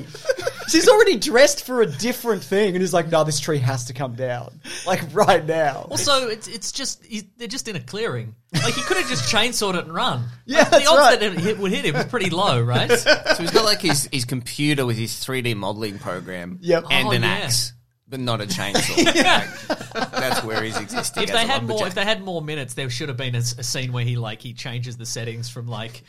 She's 0.69 0.87
already 0.87 1.17
dressed 1.17 1.65
for 1.65 1.81
a 1.81 1.85
different 1.85 2.41
thing, 2.43 2.69
and 2.73 2.81
he's 2.81 2.93
like, 2.93 3.09
No, 3.09 3.23
this 3.23 3.39
tree 3.39 3.57
has 3.59 3.85
to 3.85 3.93
come 3.93 4.15
down, 4.15 4.61
like 4.87 5.01
right 5.13 5.45
now. 5.45 5.87
Also, 5.91 6.29
it's 6.29 6.47
it's 6.47 6.71
just 6.71 7.03
he's, 7.05 7.25
they're 7.37 7.47
just 7.49 7.67
in 7.67 7.75
a 7.75 7.79
clearing. 7.81 8.33
Like 8.53 8.73
he 8.73 8.81
could 8.81 8.97
have 8.97 9.07
just 9.09 9.31
chainsawed 9.31 9.75
it 9.75 9.83
and 9.85 9.93
run. 9.93 10.23
Yeah, 10.45 10.59
Like, 10.59 10.69
that's 10.71 10.83
the 10.85 10.89
odds 10.91 10.99
right. 10.99 11.19
that 11.19 11.33
it 11.33 11.39
hit, 11.39 11.57
would 11.59 11.71
hit 11.71 11.85
him 11.85 11.95
was 11.95 12.05
pretty 12.05 12.29
low, 12.29 12.61
right? 12.61 12.89
So 13.35 13.41
he's 13.41 13.51
got 13.51 13.65
like 13.65 13.81
his, 13.81 14.07
his 14.11 14.25
computer 14.25 14.85
with 14.85 14.97
his 14.97 15.11
3D 15.13 15.55
modeling 15.57 15.99
program 15.99 16.59
Yep. 16.61 16.85
and 16.91 17.07
Oh, 17.07 17.11
an 17.11 17.23
yeah. 17.23 17.29
axe, 17.29 17.73
but 18.07 18.19
not 18.19 18.41
a 18.41 18.45
chainsaw. 18.45 19.03
Like, 19.95 20.11
that's 20.11 20.43
where 20.43 20.63
he's 20.63 20.79
existing. 20.79 21.23
if 21.23 21.29
they 21.31 21.43
a 21.43 21.47
had 21.47 21.63
more, 21.67 21.85
if 21.87 21.93
they 21.95 22.03
had 22.03 22.23
more 22.23 22.41
minutes, 22.41 22.73
there 22.73 22.89
should 22.89 23.09
have 23.09 23.17
been 23.17 23.35
a 23.35 23.41
scene 23.43 23.91
where 23.91 24.03
he 24.05 24.15
like 24.15 24.41
he 24.41 24.53
changes 24.53 24.97
the 24.97 25.05
settings 25.05 25.49
from 25.49 25.67
like 25.67 26.03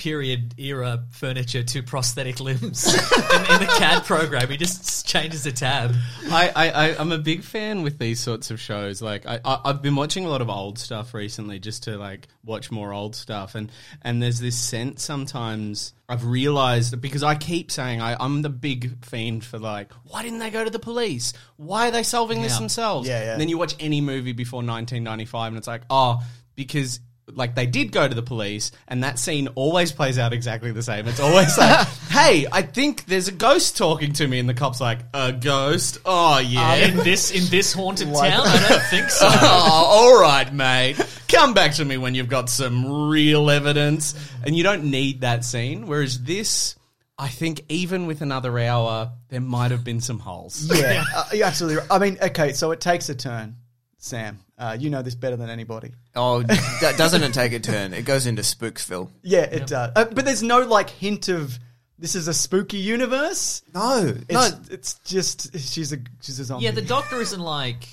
period 0.00 0.54
era 0.56 1.04
furniture 1.10 1.62
to 1.62 1.82
prosthetic 1.82 2.40
limbs 2.40 2.86
in, 2.86 3.52
in 3.52 3.60
the 3.60 3.74
CAD 3.78 4.02
program. 4.04 4.48
He 4.48 4.56
just 4.56 5.06
changes 5.06 5.44
a 5.44 5.52
tab. 5.52 5.94
I, 6.30 6.50
I, 6.56 6.70
I, 6.70 6.96
I'm 6.98 7.12
a 7.12 7.18
big 7.18 7.42
fan 7.44 7.82
with 7.82 7.98
these 7.98 8.18
sorts 8.18 8.50
of 8.50 8.58
shows. 8.58 9.02
Like 9.02 9.26
I, 9.26 9.40
I, 9.44 9.60
I've 9.66 9.82
been 9.82 9.96
watching 9.96 10.24
a 10.24 10.30
lot 10.30 10.40
of 10.40 10.48
old 10.48 10.78
stuff 10.78 11.12
recently, 11.12 11.58
just 11.58 11.82
to 11.82 11.98
like 11.98 12.28
watch 12.42 12.70
more 12.70 12.94
old 12.94 13.14
stuff, 13.14 13.54
and 13.54 13.70
and 14.00 14.22
there's 14.22 14.40
this 14.40 14.58
sense 14.58 15.04
sometimes 15.04 15.92
I've 16.08 16.24
realized 16.24 16.94
that 16.94 17.02
because 17.02 17.22
I 17.22 17.34
keep 17.34 17.70
saying 17.70 18.00
I, 18.00 18.16
I'm 18.18 18.40
the 18.40 18.48
big 18.48 19.04
fiend 19.04 19.44
for 19.44 19.58
like, 19.58 19.92
why 20.04 20.22
didn't 20.22 20.38
they 20.38 20.50
go 20.50 20.64
to 20.64 20.70
the 20.70 20.78
police? 20.78 21.34
Why 21.56 21.88
are 21.88 21.90
they 21.90 22.04
solving 22.04 22.40
this 22.40 22.56
themselves? 22.56 23.06
Yeah, 23.06 23.22
yeah. 23.22 23.32
And 23.32 23.40
then 23.40 23.50
you 23.50 23.58
watch 23.58 23.76
any 23.78 24.00
movie 24.00 24.32
before 24.32 24.58
1995, 24.58 25.48
and 25.48 25.58
it's 25.58 25.68
like, 25.68 25.82
oh, 25.90 26.22
because 26.56 27.00
like 27.34 27.54
they 27.54 27.66
did 27.66 27.92
go 27.92 28.06
to 28.06 28.14
the 28.14 28.22
police, 28.22 28.72
and 28.88 29.04
that 29.04 29.18
scene 29.18 29.48
always 29.54 29.92
plays 29.92 30.18
out 30.18 30.32
exactly 30.32 30.72
the 30.72 30.82
same. 30.82 31.06
It's 31.08 31.20
always 31.20 31.56
like 31.56 31.86
hey, 32.10 32.46
I 32.50 32.62
think 32.62 33.06
there's 33.06 33.28
a 33.28 33.32
ghost 33.32 33.76
talking 33.76 34.12
to 34.14 34.26
me, 34.26 34.38
and 34.38 34.48
the 34.48 34.54
cop's 34.54 34.80
like, 34.80 35.00
a 35.14 35.32
ghost? 35.32 35.98
Oh 36.04 36.38
yeah. 36.38 36.74
in 36.76 36.96
this 36.98 37.30
in 37.30 37.48
this 37.50 37.72
haunted 37.72 38.08
town, 38.14 38.46
I 38.46 38.68
don't 38.68 38.82
think 38.84 39.10
so. 39.10 39.26
oh, 39.30 40.12
all 40.16 40.20
right, 40.20 40.52
mate. 40.52 40.96
Come 41.28 41.54
back 41.54 41.74
to 41.74 41.84
me 41.84 41.96
when 41.96 42.14
you've 42.14 42.28
got 42.28 42.48
some 42.48 43.08
real 43.08 43.50
evidence. 43.50 44.14
And 44.44 44.56
you 44.56 44.62
don't 44.62 44.84
need 44.84 45.20
that 45.20 45.44
scene. 45.44 45.86
Whereas 45.86 46.22
this, 46.22 46.76
I 47.18 47.28
think, 47.28 47.64
even 47.68 48.06
with 48.06 48.20
another 48.22 48.58
hour, 48.58 49.12
there 49.28 49.40
might 49.40 49.70
have 49.70 49.84
been 49.84 50.00
some 50.00 50.18
holes. 50.18 50.68
Yeah, 50.74 51.04
uh, 51.14 51.24
you're 51.32 51.46
absolutely 51.46 51.78
right. 51.78 51.86
I 51.90 51.98
mean, 51.98 52.18
okay, 52.20 52.52
so 52.52 52.70
it 52.72 52.80
takes 52.80 53.08
a 53.08 53.14
turn, 53.14 53.56
Sam. 53.98 54.40
Uh, 54.60 54.76
you 54.78 54.90
know 54.90 55.00
this 55.00 55.14
better 55.14 55.36
than 55.36 55.48
anybody. 55.48 55.90
Oh, 56.14 56.42
d- 56.44 56.54
doesn't 56.98 57.22
it 57.22 57.32
take 57.32 57.52
a 57.54 57.58
turn? 57.60 57.94
It 57.94 58.04
goes 58.04 58.26
into 58.26 58.42
Spooksville. 58.42 59.08
Yeah, 59.22 59.40
it 59.44 59.66
does. 59.66 59.92
Uh, 59.96 60.04
but 60.04 60.24
there's 60.26 60.42
no 60.42 60.60
like 60.60 60.90
hint 60.90 61.28
of 61.28 61.58
this 61.98 62.14
is 62.14 62.28
a 62.28 62.34
spooky 62.34 62.76
universe. 62.76 63.62
No, 63.74 64.14
It's, 64.28 64.30
no. 64.32 64.48
it's 64.70 64.94
just 65.04 65.58
she's 65.58 65.92
a 65.94 65.98
she's 66.20 66.38
a 66.40 66.44
zombie. 66.44 66.66
Yeah, 66.66 66.72
the 66.72 66.82
doctor 66.82 67.20
isn't 67.20 67.40
like. 67.40 67.84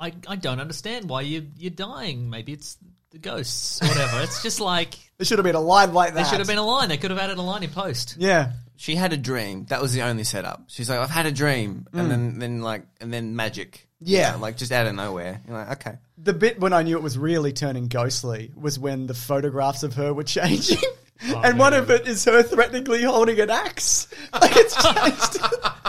I, 0.00 0.12
I 0.28 0.36
don't 0.36 0.60
understand 0.60 1.08
why 1.08 1.22
you 1.22 1.46
you're 1.58 1.70
dying. 1.70 2.28
Maybe 2.30 2.52
it's 2.52 2.76
the 3.10 3.18
ghosts, 3.18 3.80
whatever. 3.80 4.20
it's 4.22 4.42
just 4.42 4.60
like 4.60 4.94
there 5.18 5.24
should 5.24 5.38
have 5.38 5.44
been 5.44 5.54
a 5.54 5.60
line 5.60 5.94
like 5.94 6.10
that. 6.10 6.14
there 6.16 6.24
should 6.24 6.38
have 6.38 6.48
been 6.48 6.58
a 6.58 6.66
line. 6.66 6.88
They 6.88 6.96
could 6.98 7.10
have 7.10 7.20
added 7.20 7.38
a 7.38 7.42
line 7.42 7.62
in 7.62 7.70
post. 7.70 8.16
Yeah, 8.18 8.52
She 8.76 8.94
had 8.94 9.12
a 9.12 9.16
dream. 9.16 9.64
That 9.70 9.80
was 9.80 9.92
the 9.94 10.02
only 10.02 10.24
setup. 10.24 10.64
She's 10.68 10.90
like, 10.90 10.98
I've 10.98 11.08
had 11.10 11.24
a 11.26 11.32
dream, 11.32 11.86
and 11.94 12.10
then, 12.10 12.38
then 12.38 12.60
like, 12.60 12.82
and 13.00 13.12
then 13.12 13.36
magic. 13.36 13.85
Yeah. 14.00 14.32
You 14.32 14.36
know, 14.36 14.42
like 14.42 14.56
just 14.56 14.72
out 14.72 14.86
of 14.86 14.94
nowhere. 14.94 15.40
You're 15.46 15.56
like, 15.56 15.86
okay. 15.86 15.98
the 16.18 16.32
bit 16.32 16.60
when 16.60 16.72
I 16.72 16.82
knew 16.82 16.96
it 16.96 17.02
was 17.02 17.16
really 17.16 17.52
turning 17.52 17.88
ghostly 17.88 18.52
was 18.54 18.78
when 18.78 19.06
the 19.06 19.14
photographs 19.14 19.82
of 19.82 19.94
her 19.94 20.12
were 20.12 20.24
changing. 20.24 20.78
and 21.20 21.58
one 21.58 21.72
of 21.72 21.90
it 21.90 22.06
is 22.06 22.24
her 22.24 22.42
threateningly 22.42 23.02
holding 23.02 23.40
an 23.40 23.50
axe. 23.50 24.08
Like 24.32 24.54
it's 24.54 24.74
changed. 24.74 25.38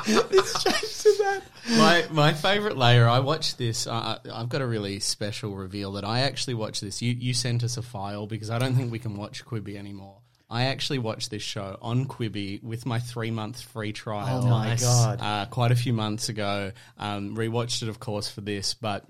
it's 0.31 0.63
changed 0.63 1.01
to 1.01 1.15
that. 1.19 1.41
my 1.77 2.05
my 2.11 2.33
favorite 2.33 2.77
layer. 2.77 3.07
I 3.07 3.19
watched 3.19 3.57
this. 3.57 3.85
Uh, 3.85 4.19
I've 4.31 4.47
got 4.47 4.61
a 4.61 4.67
really 4.67 4.99
special 4.99 5.55
reveal 5.55 5.91
that 5.93 6.05
I 6.05 6.21
actually 6.21 6.53
watched 6.53 6.81
this. 6.81 7.01
You 7.01 7.11
you 7.11 7.33
sent 7.33 7.63
us 7.63 7.75
a 7.75 7.81
file 7.81 8.25
because 8.25 8.49
I 8.49 8.57
don't 8.57 8.75
think 8.75 8.91
we 8.91 8.99
can 8.99 9.17
watch 9.17 9.43
Quibi 9.43 9.75
anymore. 9.75 10.19
I 10.49 10.65
actually 10.65 10.99
watched 10.99 11.29
this 11.29 11.43
show 11.43 11.77
on 11.81 12.05
Quibi 12.05 12.63
with 12.63 12.85
my 12.85 12.99
three 12.99 13.31
month 13.31 13.61
free 13.61 13.91
trial. 13.91 14.43
Oh 14.43 14.47
my 14.47 14.75
god. 14.75 15.19
uh, 15.21 15.45
quite 15.47 15.71
a 15.71 15.75
few 15.75 15.93
months 15.93 16.29
ago. 16.29 16.71
Um, 16.97 17.35
rewatched 17.35 17.83
it, 17.83 17.89
of 17.89 17.99
course, 17.99 18.29
for 18.29 18.41
this, 18.41 18.73
but 18.73 19.05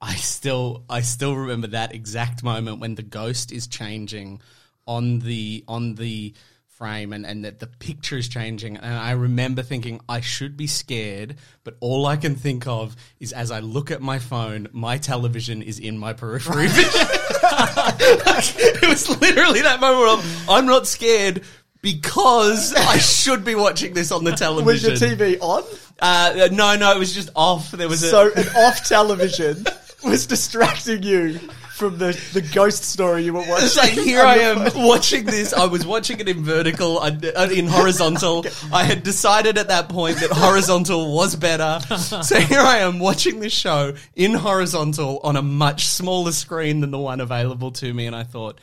I 0.00 0.14
still 0.14 0.84
I 0.88 1.02
still 1.02 1.36
remember 1.36 1.68
that 1.68 1.94
exact 1.94 2.42
moment 2.42 2.80
when 2.80 2.94
the 2.94 3.02
ghost 3.02 3.52
is 3.52 3.66
changing 3.66 4.40
on 4.86 5.18
the 5.18 5.64
on 5.68 5.94
the 5.96 6.34
frame 6.68 7.12
and, 7.12 7.26
and 7.26 7.44
that 7.44 7.58
the 7.58 7.66
picture 7.66 8.16
is 8.16 8.26
changing 8.26 8.78
and 8.78 8.94
I 8.94 9.10
remember 9.10 9.62
thinking 9.62 10.00
I 10.08 10.22
should 10.22 10.56
be 10.56 10.66
scared 10.66 11.36
but 11.62 11.76
all 11.80 12.06
I 12.06 12.16
can 12.16 12.36
think 12.36 12.66
of 12.66 12.96
is 13.18 13.34
as 13.34 13.50
I 13.50 13.60
look 13.60 13.90
at 13.90 14.00
my 14.00 14.18
phone 14.18 14.66
my 14.72 14.96
television 14.96 15.60
is 15.60 15.78
in 15.78 15.98
my 15.98 16.14
periphery 16.14 16.68
vision 16.68 17.06
it 18.00 18.88
was 18.88 19.08
literally 19.20 19.62
that 19.62 19.80
moment 19.80 20.22
where 20.22 20.56
I'm, 20.56 20.66
not 20.66 20.86
scared 20.86 21.42
because 21.82 22.74
I 22.74 22.98
should 22.98 23.44
be 23.44 23.54
watching 23.54 23.94
this 23.94 24.12
on 24.12 24.24
the 24.24 24.32
television. 24.32 24.90
Was 24.90 25.00
your 25.02 25.10
TV 25.10 25.38
on? 25.40 25.64
uh, 26.00 26.48
no, 26.52 26.76
no, 26.76 26.92
it 26.92 26.98
was 26.98 27.14
just 27.14 27.30
off. 27.34 27.70
There 27.70 27.88
was 27.88 28.02
a 28.02 28.08
So 28.08 28.32
an 28.34 28.48
off 28.56 28.86
television 28.86 29.64
was 30.04 30.26
distracting 30.26 31.02
you 31.02 31.40
from 31.80 31.96
the, 31.96 32.12
the 32.34 32.42
ghost 32.42 32.84
story 32.84 33.24
you 33.24 33.32
were 33.32 33.40
watching. 33.40 33.64
It's 33.64 33.76
like 33.76 33.92
here 33.92 34.20
I 34.20 34.36
am 34.36 34.70
watching 34.86 35.24
this. 35.24 35.54
I 35.54 35.64
was 35.64 35.86
watching 35.86 36.20
it 36.20 36.28
in 36.28 36.44
vertical, 36.44 36.98
uh, 36.98 37.10
uh, 37.34 37.48
in 37.50 37.66
horizontal. 37.66 38.44
I 38.72 38.84
had 38.84 39.02
decided 39.02 39.56
at 39.56 39.68
that 39.68 39.88
point 39.88 40.18
that 40.18 40.30
horizontal 40.30 41.14
was 41.14 41.34
better. 41.34 41.80
So 41.96 42.38
here 42.38 42.60
I 42.60 42.78
am 42.78 42.98
watching 42.98 43.40
this 43.40 43.54
show 43.54 43.94
in 44.14 44.34
horizontal 44.34 45.20
on 45.24 45.36
a 45.36 45.42
much 45.42 45.86
smaller 45.86 46.32
screen 46.32 46.80
than 46.80 46.90
the 46.90 46.98
one 46.98 47.18
available 47.18 47.70
to 47.72 47.92
me, 47.94 48.04
and 48.04 48.14
I 48.14 48.24
thought 48.24 48.58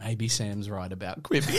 maybe 0.00 0.26
Sam's 0.28 0.68
right 0.68 0.90
about 0.92 1.22
Quibi. 1.24 1.56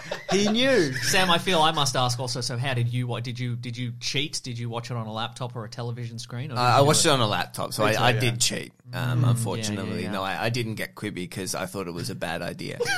He 0.32 0.48
knew. 0.50 0.92
Sam, 0.94 1.30
I 1.30 1.38
feel 1.38 1.62
I 1.62 1.70
must 1.70 1.94
ask 1.94 2.18
also. 2.18 2.40
So, 2.40 2.58
how 2.58 2.74
did 2.74 2.88
you? 2.92 3.06
What 3.06 3.22
did 3.22 3.38
you? 3.38 3.54
Did 3.54 3.76
you 3.76 3.92
cheat? 4.00 4.40
Did 4.42 4.58
you 4.58 4.68
watch 4.68 4.90
it 4.90 4.96
on 4.96 5.06
a 5.06 5.12
laptop 5.12 5.54
or 5.54 5.64
a 5.64 5.68
television 5.68 6.18
screen? 6.18 6.50
Or 6.50 6.56
Uh, 6.56 6.60
I 6.62 6.80
watched 6.80 7.04
do 7.04 7.10
it 7.10 7.12
on 7.12 7.20
a 7.20 7.26
laptop, 7.28 7.72
so 7.72 7.86
Me 7.86 7.92
too, 7.92 7.98
I, 7.98 8.08
I 8.08 8.10
yeah. 8.10 8.20
did 8.20 8.40
cheat. 8.40 8.72
Um, 8.92 9.24
unfortunately, 9.24 10.02
yeah. 10.02 10.10
no, 10.10 10.22
I, 10.24 10.46
I 10.46 10.48
didn't 10.50 10.74
get 10.74 10.96
Quibi 10.96 11.14
because 11.14 11.54
I 11.54 11.66
thought 11.66 11.86
it 11.86 11.94
was 11.94 12.10
a 12.10 12.14
bad 12.16 12.42
idea. 12.42 12.78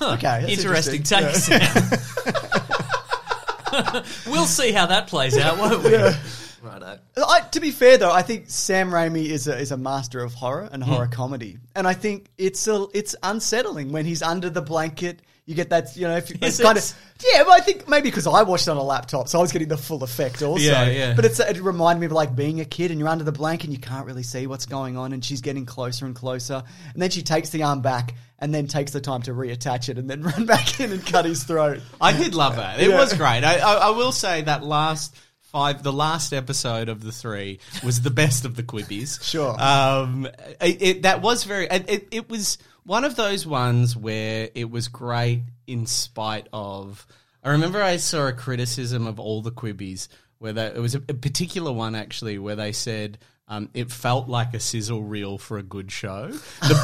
Okay, 0.00 0.20
that's 0.22 0.52
Interesting 0.52 0.96
interesting. 1.02 1.60
take, 1.60 1.62
Sam. 1.62 2.02
we'll 4.26 4.44
see 4.46 4.72
how 4.72 4.86
that 4.86 5.06
plays 5.06 5.38
out, 5.38 5.56
won't 5.58 5.84
we? 5.84 5.90
Righto. 6.64 6.98
I, 7.16 7.40
to 7.52 7.60
be 7.60 7.70
fair, 7.70 7.98
though, 7.98 8.10
I 8.12 8.22
think 8.22 8.44
Sam 8.48 8.90
Raimi 8.90 9.26
is 9.26 9.46
a 9.48 9.56
is 9.58 9.70
a 9.72 9.76
master 9.76 10.20
of 10.22 10.34
horror 10.34 10.68
and 10.72 10.82
Hmm. 10.82 10.90
horror 10.90 11.06
comedy, 11.06 11.58
and 11.76 11.86
I 11.86 11.94
think 11.94 12.28
it's 12.38 12.66
a, 12.66 12.86
it's 12.94 13.14
unsettling 13.22 13.92
when 13.92 14.04
he's 14.06 14.22
under 14.22 14.50
the 14.50 14.62
blanket. 14.62 15.20
You 15.46 15.54
get 15.54 15.68
that, 15.70 15.94
you 15.94 16.08
know, 16.08 16.16
if, 16.16 16.30
it's 16.42 16.58
kind 16.60 16.78
of 16.78 16.94
yeah. 17.32 17.44
But 17.44 17.50
I 17.52 17.60
think 17.60 17.86
maybe 17.86 18.08
because 18.08 18.26
I 18.26 18.42
watched 18.44 18.66
it 18.66 18.70
on 18.70 18.78
a 18.78 18.82
laptop, 18.82 19.28
so 19.28 19.38
I 19.38 19.42
was 19.42 19.52
getting 19.52 19.68
the 19.68 19.76
full 19.76 20.02
effect 20.02 20.42
also. 20.42 20.64
Yeah, 20.64 20.88
yeah. 20.88 21.14
But 21.14 21.26
it's 21.26 21.38
it 21.38 21.60
reminded 21.60 22.00
me 22.00 22.06
of 22.06 22.12
like 22.12 22.34
being 22.34 22.60
a 22.60 22.64
kid 22.64 22.90
and 22.90 22.98
you're 22.98 23.10
under 23.10 23.24
the 23.24 23.32
blanket 23.32 23.64
and 23.64 23.72
you 23.74 23.78
can't 23.80 24.06
really 24.06 24.22
see 24.22 24.46
what's 24.46 24.64
going 24.66 24.96
on, 24.96 25.12
and 25.12 25.22
she's 25.24 25.42
getting 25.42 25.66
closer 25.66 26.06
and 26.06 26.14
closer, 26.14 26.62
and 26.94 27.02
then 27.02 27.10
she 27.10 27.22
takes 27.22 27.50
the 27.50 27.62
arm 27.62 27.82
back 27.82 28.14
and 28.38 28.54
then 28.54 28.66
takes 28.66 28.92
the 28.92 29.00
time 29.00 29.22
to 29.22 29.32
reattach 29.32 29.88
it 29.90 29.96
and 29.98 30.08
then 30.08 30.22
run 30.32 30.46
back 30.46 30.80
in 30.80 30.92
and 30.92 31.04
cut 31.06 31.24
his 31.26 31.44
throat. 31.44 31.80
I 32.00 32.12
did 32.16 32.34
love 32.34 32.56
that. 32.56 32.80
It 32.80 32.88
was 32.90 33.12
great. 33.12 33.44
I, 33.44 33.58
I, 33.58 33.74
I 33.74 33.90
will 33.90 34.12
say 34.12 34.42
that 34.42 34.64
last 34.64 35.14
five, 35.54 35.84
the 35.84 35.92
last 35.92 36.32
episode 36.32 36.88
of 36.88 37.00
the 37.00 37.12
three 37.12 37.60
was 37.84 38.02
the 38.02 38.10
best 38.10 38.44
of 38.44 38.56
the 38.56 38.64
Quibbies. 38.64 39.22
Sure. 39.34 39.54
Um, 39.60 40.26
it, 40.60 40.82
it, 40.82 41.02
that 41.02 41.22
was 41.22 41.44
very. 41.44 41.66
It, 41.66 42.08
it, 42.10 42.28
was 42.28 42.58
one 42.84 43.04
of 43.04 43.14
those 43.14 43.46
ones 43.46 43.96
where 43.96 44.48
it 44.54 44.68
was 44.68 44.88
great 44.88 45.42
in 45.66 45.86
spite 45.86 46.48
of. 46.52 47.06
I 47.42 47.50
remember 47.50 47.80
I 47.80 47.98
saw 47.98 48.26
a 48.26 48.32
criticism 48.32 49.06
of 49.06 49.20
all 49.20 49.42
the 49.42 49.52
Quibbies 49.52 50.08
where 50.38 50.52
they, 50.52 50.66
it 50.66 50.78
was 50.78 50.96
a, 50.96 50.98
a 51.08 51.14
particular 51.14 51.72
one 51.72 51.94
actually 51.94 52.38
where 52.38 52.56
they 52.56 52.72
said. 52.72 53.18
Um, 53.46 53.68
it 53.74 53.92
felt 53.92 54.26
like 54.26 54.54
a 54.54 54.60
sizzle 54.60 55.02
reel 55.02 55.36
for 55.36 55.58
a 55.58 55.62
good 55.62 55.92
show. 55.92 56.28
The, 56.62 56.74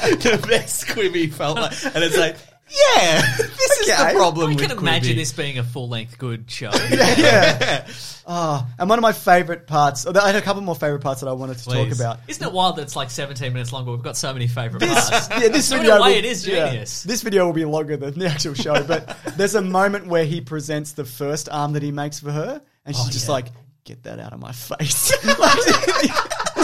the 0.00 0.46
best 0.48 0.88
Quibi 0.88 1.32
felt 1.32 1.58
like, 1.58 1.72
and 1.94 2.02
it's 2.02 2.18
like, 2.18 2.36
yeah, 2.72 3.20
this 3.36 3.70
is 3.80 3.86
the 3.86 3.92
Okay. 4.02 4.14
problem 4.14 4.46
I 4.50 4.54
with 4.54 4.68
can 4.68 4.78
imagine 4.78 5.12
Quibi. 5.14 5.16
this 5.16 5.32
being 5.32 5.58
a 5.58 5.64
full 5.64 5.88
length 5.88 6.18
good 6.18 6.50
show. 6.50 6.70
yeah. 6.90 7.86
Oh, 8.26 8.66
and 8.78 8.88
one 8.88 8.98
of 8.98 9.02
my 9.02 9.12
favorite 9.12 9.66
parts. 9.66 10.06
I 10.06 10.26
had 10.28 10.36
a 10.36 10.40
couple 10.42 10.62
more 10.62 10.76
favorite 10.76 11.02
parts 11.02 11.20
that 11.20 11.28
I 11.28 11.32
wanted 11.32 11.58
to 11.58 11.64
talk 11.64 11.74
Please. 11.88 12.00
about. 12.00 12.20
Isn't 12.28 12.46
it 12.46 12.52
wild 12.52 12.76
that 12.76 12.82
it's 12.82 12.94
like 12.96 13.10
17 13.10 13.52
minutes 13.52 13.72
long, 13.72 13.84
but 13.84 13.92
we've 13.92 14.02
got 14.02 14.16
so 14.16 14.32
many 14.32 14.46
favourite 14.46 14.86
parts? 14.88 15.28
yeah, 15.30 15.48
this 15.48 15.68
So 15.68 15.76
in 15.76 15.82
video 15.82 15.96
a 15.96 16.02
way, 16.02 16.10
will- 16.12 16.18
it 16.18 16.24
is 16.24 16.46
yeah. 16.46 16.68
genius. 16.70 17.02
this 17.02 17.22
video 17.22 17.44
will 17.46 17.52
be 17.52 17.64
longer 17.64 17.96
than 17.96 18.18
the 18.18 18.26
actual 18.28 18.54
show, 18.54 18.82
but 18.84 19.16
there's 19.36 19.54
a 19.56 19.62
moment 19.62 20.06
where 20.06 20.24
he 20.24 20.40
presents 20.40 20.92
the 20.92 21.04
first 21.04 21.48
arm 21.50 21.72
that 21.72 21.82
he 21.82 21.90
makes 21.92 22.20
for 22.20 22.30
her, 22.30 22.62
and 22.86 22.94
she's 22.96 23.06
oh, 23.08 23.10
just 23.10 23.28
like, 23.28 23.46
"Get 23.84 24.04
that 24.04 24.18
out 24.20 24.32
of 24.32 24.40
my 24.40 24.52
face!" 24.52 25.12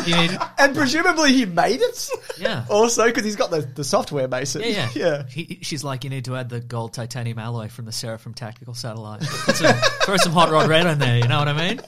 You 0.09 0.39
and 0.59 0.75
presumably 0.75 1.33
he 1.33 1.47
made 1.47 1.81
it. 1.81 2.11
Yeah. 2.39 2.65
Also, 2.69 3.07
because 3.07 3.25
he's 3.25 3.37
got 3.37 3.51
the, 3.51 3.61
the 3.61 3.85
software, 3.85 4.29
basically. 4.29 4.73
Yeah, 4.73 4.89
yeah. 4.95 5.05
yeah. 5.05 5.23
He, 5.29 5.59
she's 5.63 5.85
like, 5.85 6.05
you 6.05 6.11
need 6.11 6.25
to 6.27 6.37
add 6.37 6.49
the 6.49 6.61
gold 6.61 6.95
titanium 6.95 7.39
alloy 7.39 7.69
from 7.69 7.85
the 7.85 7.93
Seraphim 7.93 8.35
tactical 8.35 8.75
satellite. 8.75 9.23
Some, 9.23 9.75
throw 10.03 10.17
some 10.17 10.33
hot 10.33 10.51
rod 10.51 10.69
red 10.69 10.87
on 10.87 10.99
there. 10.99 11.19
You 11.19 11.29
know 11.29 11.39
what 11.39 11.49
I 11.49 11.69
mean? 11.69 11.81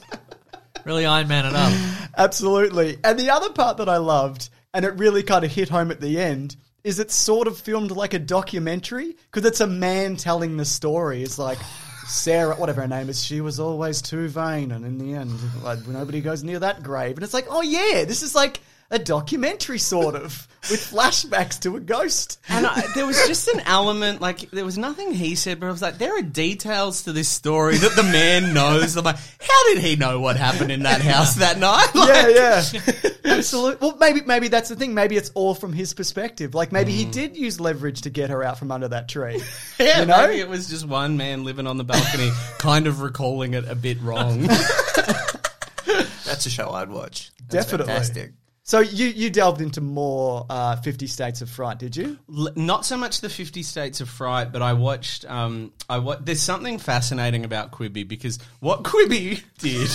Really 0.85 1.05
Iron 1.05 1.27
Man 1.27 1.45
it 1.45 1.53
up. 1.53 1.73
Absolutely. 2.17 2.97
And 3.03 3.19
the 3.19 3.29
other 3.29 3.51
part 3.51 3.77
that 3.77 3.89
I 3.89 3.97
loved, 3.97 4.49
and 4.73 4.85
it 4.85 4.97
really 4.97 5.23
kind 5.23 5.45
of 5.45 5.51
hit 5.51 5.69
home 5.69 5.91
at 5.91 6.01
the 6.01 6.19
end, 6.19 6.55
is 6.83 6.99
it's 6.99 7.13
sort 7.13 7.47
of 7.47 7.57
filmed 7.57 7.91
like 7.91 8.13
a 8.13 8.19
documentary 8.19 9.15
because 9.31 9.45
it's 9.45 9.61
a 9.61 9.67
man 9.67 10.15
telling 10.15 10.57
the 10.57 10.65
story. 10.65 11.21
It's 11.21 11.37
like 11.37 11.59
Sarah, 12.05 12.55
whatever 12.55 12.81
her 12.81 12.87
name 12.87 13.09
is, 13.09 13.23
she 13.23 13.41
was 13.41 13.59
always 13.59 14.01
too 14.01 14.27
vain, 14.27 14.71
and 14.71 14.85
in 14.85 14.97
the 14.97 15.13
end, 15.13 15.39
like, 15.63 15.87
nobody 15.87 16.21
goes 16.21 16.43
near 16.43 16.59
that 16.59 16.83
grave. 16.83 17.15
And 17.15 17.23
it's 17.23 17.33
like, 17.33 17.47
oh 17.49 17.61
yeah, 17.61 18.05
this 18.05 18.23
is 18.23 18.35
like 18.35 18.59
a 18.91 18.99
documentary 18.99 19.79
sort 19.79 20.15
of 20.15 20.47
with 20.69 20.81
flashbacks 20.81 21.61
to 21.61 21.77
a 21.77 21.79
ghost. 21.79 22.39
And 22.49 22.65
I, 22.65 22.81
there 22.93 23.05
was 23.05 23.15
just 23.25 23.47
an 23.47 23.61
element, 23.61 24.19
like, 24.19 24.51
there 24.51 24.65
was 24.65 24.77
nothing 24.77 25.13
he 25.13 25.35
said, 25.35 25.59
but 25.59 25.67
I 25.67 25.71
was 25.71 25.81
like, 25.81 25.97
there 25.97 26.17
are 26.17 26.21
details 26.21 27.03
to 27.03 27.13
this 27.13 27.29
story 27.29 27.77
that 27.77 27.95
the 27.95 28.03
man 28.03 28.53
knows. 28.53 28.97
I'm 28.97 29.05
like, 29.05 29.15
how 29.15 29.73
did 29.73 29.77
he 29.79 29.95
know 29.95 30.19
what 30.19 30.35
happened 30.35 30.71
in 30.71 30.83
that 30.83 31.01
house 31.01 31.35
that 31.35 31.57
night? 31.57 31.87
yeah, 31.95 32.27
yeah, 32.27 33.10
absolutely. 33.25 33.77
Well, 33.87 33.97
maybe 33.99 34.21
maybe 34.21 34.47
that's 34.47 34.69
the 34.69 34.75
thing. 34.75 34.93
Maybe 34.93 35.15
it's 35.17 35.31
all 35.35 35.53
from 35.55 35.73
his 35.73 35.93
perspective. 35.93 36.53
Like 36.55 36.71
maybe 36.71 36.91
he 36.91 37.05
did 37.05 37.35
use 37.37 37.59
leverage 37.59 38.01
to 38.01 38.09
get 38.09 38.29
her 38.29 38.43
out 38.43 38.57
from 38.59 38.71
under 38.71 38.87
that 38.89 39.07
tree. 39.09 39.41
Yeah, 39.79 40.01
you 40.01 40.05
know, 40.05 40.27
maybe 40.27 40.39
it 40.39 40.47
was 40.47 40.69
just 40.69 40.85
one 40.87 41.17
man 41.17 41.43
living 41.43 41.65
on 41.65 41.77
the 41.77 41.83
balcony, 41.83 42.29
kind 42.59 42.85
of 42.85 43.01
recalling 43.01 43.55
it 43.55 43.67
a 43.67 43.73
bit 43.75 43.99
wrong. 44.01 44.41
That's 46.25 46.45
a 46.45 46.49
show 46.49 46.69
I'd 46.69 46.89
watch. 46.89 47.31
That's 47.49 47.65
Definitely. 47.65 47.93
fantastic. 47.93 48.33
So 48.63 48.79
you 48.79 49.07
you 49.07 49.29
delved 49.31 49.59
into 49.59 49.81
more 49.81 50.45
uh, 50.49 50.75
Fifty 50.77 51.07
States 51.07 51.41
of 51.41 51.49
Fright, 51.49 51.79
did 51.79 51.97
you? 51.97 52.19
L- 52.33 52.49
not 52.55 52.85
so 52.85 52.95
much 52.95 53.19
the 53.21 53.27
Fifty 53.29 53.63
States 53.63 54.01
of 54.01 54.07
Fright, 54.09 54.51
but 54.53 54.61
I 54.61 54.73
watched. 54.73 55.25
Um, 55.29 55.73
I 55.89 55.97
wa- 55.97 56.17
There's 56.21 56.41
something 56.43 56.77
fascinating 56.77 57.43
about 57.43 57.71
Quibi 57.71 58.07
because 58.07 58.37
what 58.59 58.83
Quibi 58.83 59.41
did. 59.57 59.89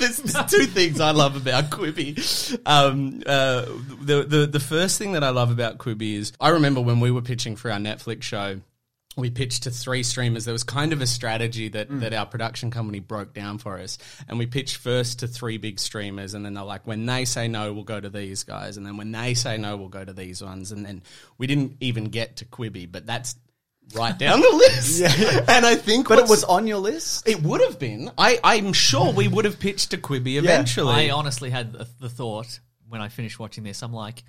There's, 0.00 0.16
there's 0.16 0.50
two 0.50 0.66
things 0.66 1.00
I 1.00 1.12
love 1.12 1.36
about 1.36 1.70
Quibi. 1.70 2.58
Um, 2.66 3.22
uh, 3.24 3.66
the 4.02 4.24
the 4.24 4.46
the 4.46 4.60
first 4.60 4.98
thing 4.98 5.12
that 5.12 5.22
I 5.22 5.30
love 5.30 5.50
about 5.50 5.78
Quibi 5.78 6.14
is 6.14 6.32
I 6.40 6.48
remember 6.48 6.80
when 6.80 6.98
we 6.98 7.10
were 7.10 7.22
pitching 7.22 7.54
for 7.54 7.70
our 7.70 7.78
Netflix 7.78 8.22
show. 8.22 8.60
We 9.16 9.28
pitched 9.28 9.64
to 9.64 9.72
three 9.72 10.04
streamers. 10.04 10.44
There 10.44 10.52
was 10.52 10.62
kind 10.62 10.92
of 10.92 11.02
a 11.02 11.06
strategy 11.06 11.68
that, 11.70 11.88
that 12.00 12.14
our 12.14 12.24
production 12.26 12.70
company 12.70 13.00
broke 13.00 13.34
down 13.34 13.58
for 13.58 13.76
us. 13.76 13.98
And 14.28 14.38
we 14.38 14.46
pitched 14.46 14.76
first 14.76 15.18
to 15.18 15.26
three 15.26 15.58
big 15.58 15.80
streamers. 15.80 16.32
And 16.32 16.46
then 16.46 16.54
they're 16.54 16.62
like, 16.62 16.86
when 16.86 17.06
they 17.06 17.24
say 17.24 17.48
no, 17.48 17.72
we'll 17.72 17.82
go 17.82 17.98
to 18.00 18.08
these 18.08 18.44
guys. 18.44 18.76
And 18.76 18.86
then 18.86 18.96
when 18.96 19.10
they 19.10 19.34
say 19.34 19.58
no, 19.58 19.76
we'll 19.76 19.88
go 19.88 20.04
to 20.04 20.12
these 20.12 20.42
ones. 20.42 20.70
And 20.70 20.86
then 20.86 21.02
we 21.38 21.48
didn't 21.48 21.76
even 21.80 22.04
get 22.04 22.36
to 22.36 22.44
Quibi, 22.44 22.90
but 22.90 23.04
that's 23.04 23.34
right 23.94 24.16
down 24.24 24.40
the 24.40 24.48
list. 24.50 25.02
And 25.48 25.66
I 25.66 25.74
think 25.74 26.08
But 26.08 26.18
it 26.18 26.22
what's- 26.22 26.30
was 26.30 26.44
on 26.44 26.66
your 26.66 26.78
list. 26.78 27.28
it 27.28 27.42
would 27.42 27.60
have 27.60 27.78
been. 27.78 28.10
I, 28.18 28.38
I'm 28.44 28.72
sure 28.72 29.12
we 29.12 29.28
would 29.28 29.44
have 29.44 29.58
pitched 29.58 29.90
to 29.92 29.98
Quibi 29.98 30.36
eventually. 30.36 30.94
I 30.94 31.10
honestly 31.10 31.50
had 31.50 31.72
the, 31.72 31.86
the 31.98 32.08
thought 32.08 32.60
when 32.88 33.00
I 33.00 33.08
finished 33.08 33.38
watching 33.38 33.64
this, 33.64 33.82
I'm 33.82 33.92
like, 33.92 34.22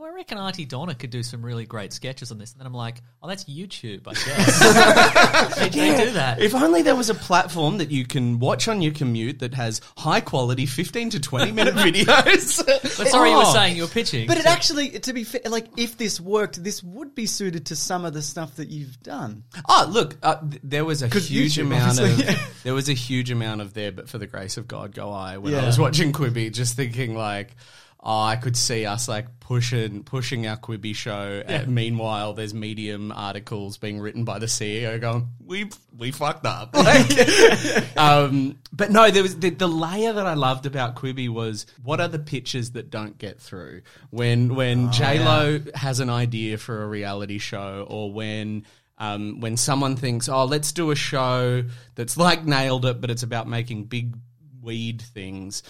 you 0.00 0.06
know, 0.06 0.12
I 0.12 0.14
reckon 0.14 0.38
Aunty 0.38 0.64
Donna 0.64 0.94
could 0.94 1.10
do 1.10 1.22
some 1.22 1.44
really 1.44 1.66
great 1.66 1.92
sketches 1.92 2.30
on 2.30 2.38
this. 2.38 2.52
And 2.52 2.60
then 2.60 2.66
I'm 2.66 2.74
like, 2.74 3.02
oh, 3.22 3.28
that's 3.28 3.44
YouTube, 3.44 4.02
I 4.06 4.14
guess. 4.14 5.56
they, 5.58 5.68
they 5.68 6.04
do 6.04 6.10
that. 6.12 6.40
If 6.40 6.54
only 6.54 6.82
there 6.82 6.96
was 6.96 7.10
a 7.10 7.14
platform 7.14 7.78
that 7.78 7.90
you 7.90 8.04
can 8.06 8.38
watch 8.38 8.68
on 8.68 8.80
your 8.82 8.92
commute 8.92 9.40
that 9.40 9.54
has 9.54 9.80
high 9.96 10.20
quality 10.20 10.66
15 10.66 11.10
to 11.10 11.20
20 11.20 11.52
minute 11.52 11.74
videos. 11.76 12.64
But 12.66 13.08
sorry, 13.08 13.30
you 13.30 13.36
were 13.36 13.42
Oh. 13.46 13.52
saying 13.52 13.76
you 13.76 13.82
were 13.82 13.88
pitching. 13.88 14.26
But 14.26 14.38
it 14.38 14.44
so- 14.44 14.50
actually, 14.50 14.90
to 15.00 15.12
be 15.12 15.24
fair, 15.24 15.42
like 15.48 15.66
if 15.76 15.96
this 15.98 16.20
worked, 16.20 16.62
this 16.62 16.82
would 16.82 17.14
be 17.14 17.26
suited 17.26 17.66
to 17.66 17.76
some 17.76 18.04
of 18.04 18.12
the 18.14 18.22
stuff 18.22 18.56
that 18.56 18.68
you've 18.68 19.00
done. 19.02 19.44
Oh, 19.68 19.86
look, 19.90 20.16
uh, 20.22 20.36
th- 20.40 20.60
there 20.64 20.84
was 20.84 21.02
a 21.02 21.08
'Cause 21.08 21.28
huge 21.30 21.54
YouTube, 21.56 21.62
amount 21.62 21.98
of 21.98 22.04
obviously, 22.10 22.24
yeah. 22.34 22.46
there 22.64 22.74
was 22.74 22.88
a 22.88 22.92
huge 22.94 23.30
amount 23.30 23.60
of 23.60 23.74
there, 23.74 23.92
but 23.92 24.08
for 24.08 24.18
the 24.18 24.26
grace 24.26 24.56
of 24.56 24.66
God, 24.68 24.94
go 24.94 25.10
I. 25.12 25.38
When 25.38 25.52
Yeah. 25.52 25.62
I 25.62 25.66
was 25.66 25.78
watching 25.78 26.12
Quibi, 26.12 26.52
just 26.52 26.74
thinking 26.76 27.14
like, 27.16 27.54
oh, 28.02 28.22
I 28.22 28.36
could 28.36 28.56
see 28.56 28.86
us 28.86 29.08
like 29.08 29.40
pushing 29.40 30.04
pushing 30.04 30.46
our 30.46 30.56
Quibi 30.56 30.94
show. 30.94 31.42
Uh, 31.46 31.64
meanwhile, 31.66 32.32
there's 32.32 32.54
Medium 32.54 33.12
articles 33.12 33.78
being 33.78 34.00
written 34.00 34.24
by 34.24 34.38
the 34.38 34.46
CEO 34.46 35.00
going, 35.00 35.28
we 35.44 35.70
we 35.96 36.10
fucked 36.10 36.46
up. 36.46 36.74
Like, 36.80 37.96
um, 37.98 38.58
but 38.72 38.90
no, 38.90 39.10
there 39.10 39.22
was 39.22 39.38
the, 39.38 39.50
the 39.50 39.68
layer 39.68 40.12
that 40.12 40.26
I 40.26 40.34
loved 40.34 40.66
about 40.66 40.96
Quibi 40.96 41.28
was 41.28 41.66
what 41.82 42.00
are 42.00 42.08
the 42.08 42.18
pitches 42.18 42.72
that 42.72 42.90
don't 42.90 43.18
get 43.18 43.40
through 43.40 43.82
when 44.10 44.54
when 44.54 44.92
J 44.92 45.18
Lo 45.18 45.60
has 45.74 46.00
an 46.00 46.08
idea 46.10 46.58
for 46.58 46.82
a 46.82 46.86
reality 46.86 47.38
show 47.38 47.86
or 47.88 48.12
when 48.12 48.64
um, 48.98 49.40
when 49.40 49.56
someone 49.56 49.96
thinks, 49.96 50.28
oh, 50.28 50.44
let's 50.44 50.72
do 50.72 50.90
a 50.90 50.94
show 50.94 51.64
that's 51.94 52.16
like 52.16 52.44
Nailed 52.44 52.84
It, 52.84 53.00
but 53.00 53.10
it's 53.10 53.22
about 53.22 53.48
making 53.48 53.84
big 53.84 54.14
weed 54.62 55.02
things. 55.02 55.62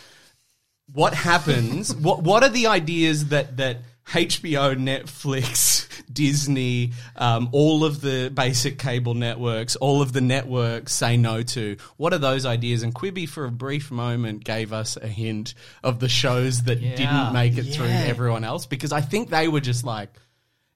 What 0.92 1.14
happens? 1.14 1.94
what 1.94 2.22
What 2.22 2.42
are 2.42 2.48
the 2.48 2.66
ideas 2.68 3.28
that 3.28 3.56
that 3.58 3.78
HBO, 4.08 4.74
Netflix, 4.76 5.86
Disney, 6.12 6.92
um, 7.16 7.48
all 7.52 7.84
of 7.84 8.00
the 8.00 8.28
basic 8.34 8.76
cable 8.78 9.14
networks, 9.14 9.76
all 9.76 10.02
of 10.02 10.12
the 10.12 10.20
networks 10.20 10.92
say 10.92 11.16
no 11.16 11.42
to? 11.42 11.76
What 11.96 12.12
are 12.12 12.18
those 12.18 12.44
ideas? 12.44 12.82
And 12.82 12.94
Quibi, 12.94 13.28
for 13.28 13.44
a 13.44 13.50
brief 13.52 13.90
moment, 13.90 14.42
gave 14.44 14.72
us 14.72 14.96
a 14.96 15.06
hint 15.06 15.54
of 15.84 16.00
the 16.00 16.08
shows 16.08 16.64
that 16.64 16.80
Yeah. 16.80 16.96
didn't 16.96 17.32
make 17.32 17.56
it 17.56 17.72
through 17.72 17.86
everyone 17.88 18.42
else 18.44 18.66
because 18.66 18.90
I 18.92 19.00
think 19.00 19.30
they 19.30 19.48
were 19.48 19.60
just 19.60 19.84
like. 19.84 20.10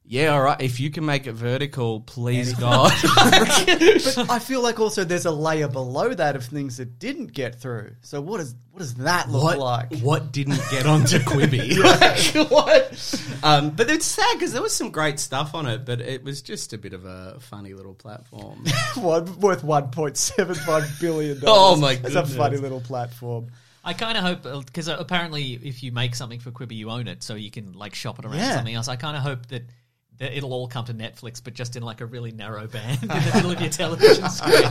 Yeah, 0.07 0.35
all 0.35 0.43
right. 0.43 0.61
If 0.61 0.81
you 0.81 0.91
can 0.91 1.07
make 1.07 1.27
it 1.27 1.33
vertical, 1.33 2.01
please 2.01 2.53
God. 2.55 2.93
But 3.05 4.31
I 4.31 4.39
feel 4.39 4.63
like 4.63 4.79
also 4.79 5.03
there's 5.05 5.25
a 5.25 5.31
layer 5.31 5.67
below 5.69 6.13
that 6.13 6.37
of 6.37 6.45
things 6.45 6.77
that 6.77 6.99
didn't 6.99 7.33
get 7.33 7.61
through. 7.61 7.93
So 8.03 8.21
what 8.21 8.39
does 8.39 8.55
what 8.71 8.81
does 8.81 8.95
that 8.97 9.31
look 9.31 9.43
what 9.45 9.59
like? 9.59 10.01
what 10.01 10.31
didn't 10.33 10.61
get 10.71 10.85
onto 10.87 11.19
Quibi? 11.21 11.79
Like, 11.79 12.51
what? 12.51 13.25
Um, 13.43 13.71
but 13.71 13.89
it's 13.91 14.05
sad 14.05 14.35
because 14.35 14.53
there 14.53 14.61
was 14.63 14.75
some 14.75 14.91
great 14.91 15.19
stuff 15.19 15.55
on 15.55 15.67
it, 15.67 15.85
but 15.87 16.01
it 16.01 16.23
was 16.23 16.43
just 16.43 16.73
a 16.75 16.79
bit 16.79 16.93
of 16.93 17.05
a 17.07 17.39
funny 17.41 17.73
little 17.73 17.95
platform. 17.95 18.65
One, 18.97 19.39
worth 19.41 19.63
1.75 19.63 21.01
billion 21.01 21.41
dollars. 21.41 21.79
Oh, 21.79 21.81
my 21.81 21.93
It's 21.93 22.15
a 22.15 22.27
funny 22.27 22.57
little 22.59 22.81
platform. 22.81 23.49
I 23.87 23.93
kind 23.93 24.17
of 24.17 24.25
hope 24.45 24.67
because 24.67 24.89
apparently, 24.89 25.53
if 25.63 25.83
you 25.83 25.93
make 25.93 26.15
something 26.15 26.41
for 26.41 26.51
Quibi, 26.51 26.73
you 26.77 26.91
own 26.91 27.07
it, 27.07 27.23
so 27.23 27.35
you 27.35 27.51
can 27.51 27.73
like 27.73 27.95
shop 27.95 28.19
it 28.19 28.25
around 28.25 28.37
Yeah. 28.39 28.57
something 28.57 28.75
else. 28.75 28.89
I 28.89 28.97
kind 28.97 29.17
of 29.17 29.23
hope 29.23 29.47
that, 29.49 29.63
that 29.84 29.84
it'll 30.21 30.53
all 30.53 30.69
come 30.69 30.85
to 30.87 30.95
Netflix, 30.95 31.43
but 31.43 31.55
just 31.55 31.77
in 31.77 31.83
like 31.83 32.01
a 32.01 32.07
really 32.07 32.33
narrow 32.33 32.67
band 32.67 33.03
in 33.03 33.09
the 33.09 33.33
middle 33.35 33.51
of 33.51 33.61
your 33.61 33.71
television 33.71 34.29
screen. 34.31 34.71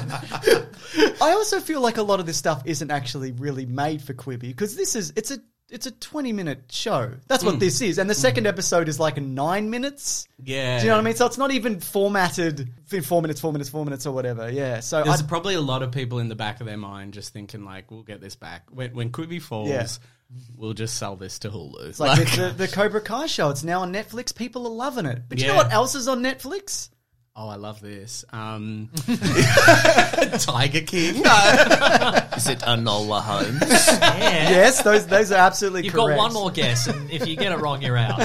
I 1.22 1.32
also 1.32 1.60
feel 1.60 1.82
like 1.82 1.98
a 1.98 2.04
lot 2.04 2.20
of 2.20 2.26
this 2.26 2.38
stuff 2.38 2.64
isn't 2.66 2.92
actually 2.92 3.32
really 3.32 3.66
made 3.66 4.02
for 4.02 4.14
Quibi 4.14 4.42
because 4.42 4.76
this 4.76 4.96
is 4.96 5.14
it's 5.16 5.32
a 5.32 5.40
it's 5.70 5.88
a 5.88 5.92
20 5.92 6.34
minute 6.34 6.66
show. 6.70 7.14
That's 7.28 7.42
Hmm. 7.42 7.50
what 7.52 7.60
this 7.60 7.82
is. 7.82 7.98
And 7.98 8.08
the 8.08 8.14
second 8.14 8.46
episode 8.46 8.88
is 8.90 9.00
like 9.00 9.18
9 9.20 9.70
minutes. 9.72 10.28
yeah, 10.44 10.78
Do 10.78 10.84
you 10.86 10.90
know 10.90 10.98
what 10.98 11.02
I 11.02 11.04
mean? 11.06 11.16
So 11.16 11.26
it's 11.26 11.38
not 11.40 11.50
even 11.52 11.80
formatted 11.80 12.70
in 12.92 13.02
4 13.02 13.22
minutes, 13.24 13.42
4 13.42 13.52
minutes, 13.52 13.70
4 13.72 13.84
minutes 13.84 14.06
or 14.06 14.14
whatever. 14.14 14.52
Yeah. 14.52 14.82
So 14.82 15.02
There's 15.04 15.22
I, 15.24 15.26
probably 15.26 15.56
a 15.56 15.62
lot 15.62 15.82
of 15.82 15.92
people 15.92 16.20
in 16.20 16.30
the 16.30 16.36
back 16.36 16.60
of 16.60 16.68
their 16.68 16.78
mind 16.78 17.14
just 17.16 17.34
thinking 17.34 17.66
like, 17.66 17.90
"We'll 17.90 18.04
get 18.04 18.22
this 18.22 18.36
back 18.36 18.66
when 18.72 18.94
when 18.94 19.12
Quibi 19.12 19.42
falls." 19.42 19.70
Yeah. 19.70 19.88
We'll 20.56 20.74
just 20.74 20.98
sell 20.98 21.16
this 21.16 21.40
to 21.40 21.50
Hulu. 21.50 21.90
it's 21.90 22.00
like 22.00 22.20
the, 22.20 22.38
the, 22.38 22.54
the 22.66 22.68
Cobra 22.68 23.02
Kai 23.02 23.28
show. 23.28 23.50
It's 23.50 23.64
now 23.64 23.82
on 23.82 23.94
Netflix. 23.94 24.36
People 24.36 24.66
are 24.68 24.72
loving 24.72 25.06
it. 25.06 25.24
But 25.28 25.40
you 25.40 25.48
know 25.48 25.56
what 25.56 25.72
else 25.74 25.96
is 25.96 26.08
on 26.08 26.22
Netflix? 26.22 26.90
oh, 27.36 27.50
I 27.50 27.56
love 27.56 27.82
this. 27.82 28.24
Um, 28.32 28.90
Tiger 30.40 30.82
King. 30.82 31.16
Is 32.38 32.48
it 32.48 32.60
Enola 32.60 33.22
Holmes? 33.22 33.60
Yeah. 33.62 34.50
Yes, 34.50 34.84
those 34.84 35.08
those 35.08 35.32
are 35.32 35.40
absolutely 35.40 35.84
You've 35.86 35.94
correct. 35.94 36.10
got 36.10 36.18
one 36.18 36.34
more 36.34 36.52
guess, 36.52 36.88
and 36.88 37.10
if 37.10 37.28
you 37.28 37.36
get 37.36 37.52
it 37.52 37.60
wrong, 37.60 37.82
you're 37.82 37.98
out. 37.98 38.20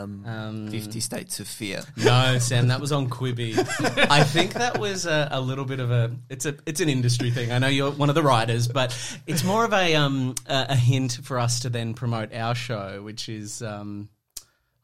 Um, 0.00 0.68
Fifty 0.70 1.00
States 1.00 1.40
of 1.40 1.48
Fear. 1.48 1.82
No, 1.96 2.38
Sam, 2.38 2.68
that 2.68 2.80
was 2.80 2.92
on 2.92 3.08
Quibi. 3.08 3.58
I 4.10 4.24
think 4.24 4.54
that 4.54 4.78
was 4.78 5.06
a, 5.06 5.28
a 5.30 5.40
little 5.40 5.64
bit 5.64 5.80
of 5.80 5.90
a 5.90 6.10
it's 6.28 6.46
a 6.46 6.56
it's 6.66 6.80
an 6.80 6.88
industry 6.88 7.30
thing. 7.30 7.52
I 7.52 7.58
know 7.58 7.68
you're 7.68 7.90
one 7.90 8.08
of 8.08 8.14
the 8.14 8.22
writers, 8.22 8.68
but 8.68 8.96
it's 9.26 9.44
more 9.44 9.64
of 9.64 9.72
a 9.72 9.94
um 9.94 10.34
a, 10.46 10.66
a 10.70 10.76
hint 10.76 11.18
for 11.22 11.38
us 11.38 11.60
to 11.60 11.70
then 11.70 11.94
promote 11.94 12.34
our 12.34 12.54
show, 12.54 13.02
which 13.02 13.28
is 13.28 13.62
um 13.62 14.08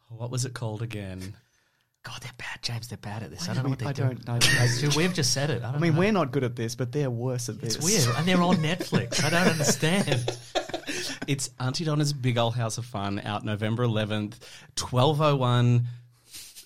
what 0.08 0.30
was 0.30 0.44
it 0.44 0.54
called 0.54 0.82
again? 0.82 1.34
God, 2.04 2.20
they're 2.22 2.30
bad, 2.38 2.62
James. 2.62 2.86
They're 2.86 2.98
bad 2.98 3.24
at 3.24 3.30
this. 3.30 3.48
I 3.48 3.54
don't 3.54 3.64
know 3.64 3.68
I 3.68 3.70
what 3.70 3.78
they're 3.80 3.92
don't 3.92 4.24
doing. 4.24 4.40
know. 4.40 4.96
We've 4.96 5.12
just 5.12 5.32
said 5.32 5.50
it. 5.50 5.64
I, 5.64 5.72
don't 5.72 5.74
I 5.74 5.78
mean, 5.78 5.94
know. 5.94 5.98
we're 5.98 6.12
not 6.12 6.30
good 6.30 6.44
at 6.44 6.54
this, 6.54 6.76
but 6.76 6.92
they're 6.92 7.10
worse 7.10 7.48
at 7.48 7.60
this. 7.60 7.74
It's 7.74 7.84
weird, 7.84 8.16
and 8.16 8.28
they're 8.28 8.40
on 8.40 8.58
Netflix. 8.58 9.24
I 9.24 9.30
don't 9.30 9.48
understand. 9.48 10.38
It's 11.26 11.50
Aunty 11.58 11.84
Donna's 11.84 12.12
Big 12.12 12.38
Old 12.38 12.54
House 12.54 12.78
of 12.78 12.84
Fun 12.84 13.20
out 13.20 13.44
November 13.44 13.84
11th, 13.84 14.34
12:01 14.76 15.84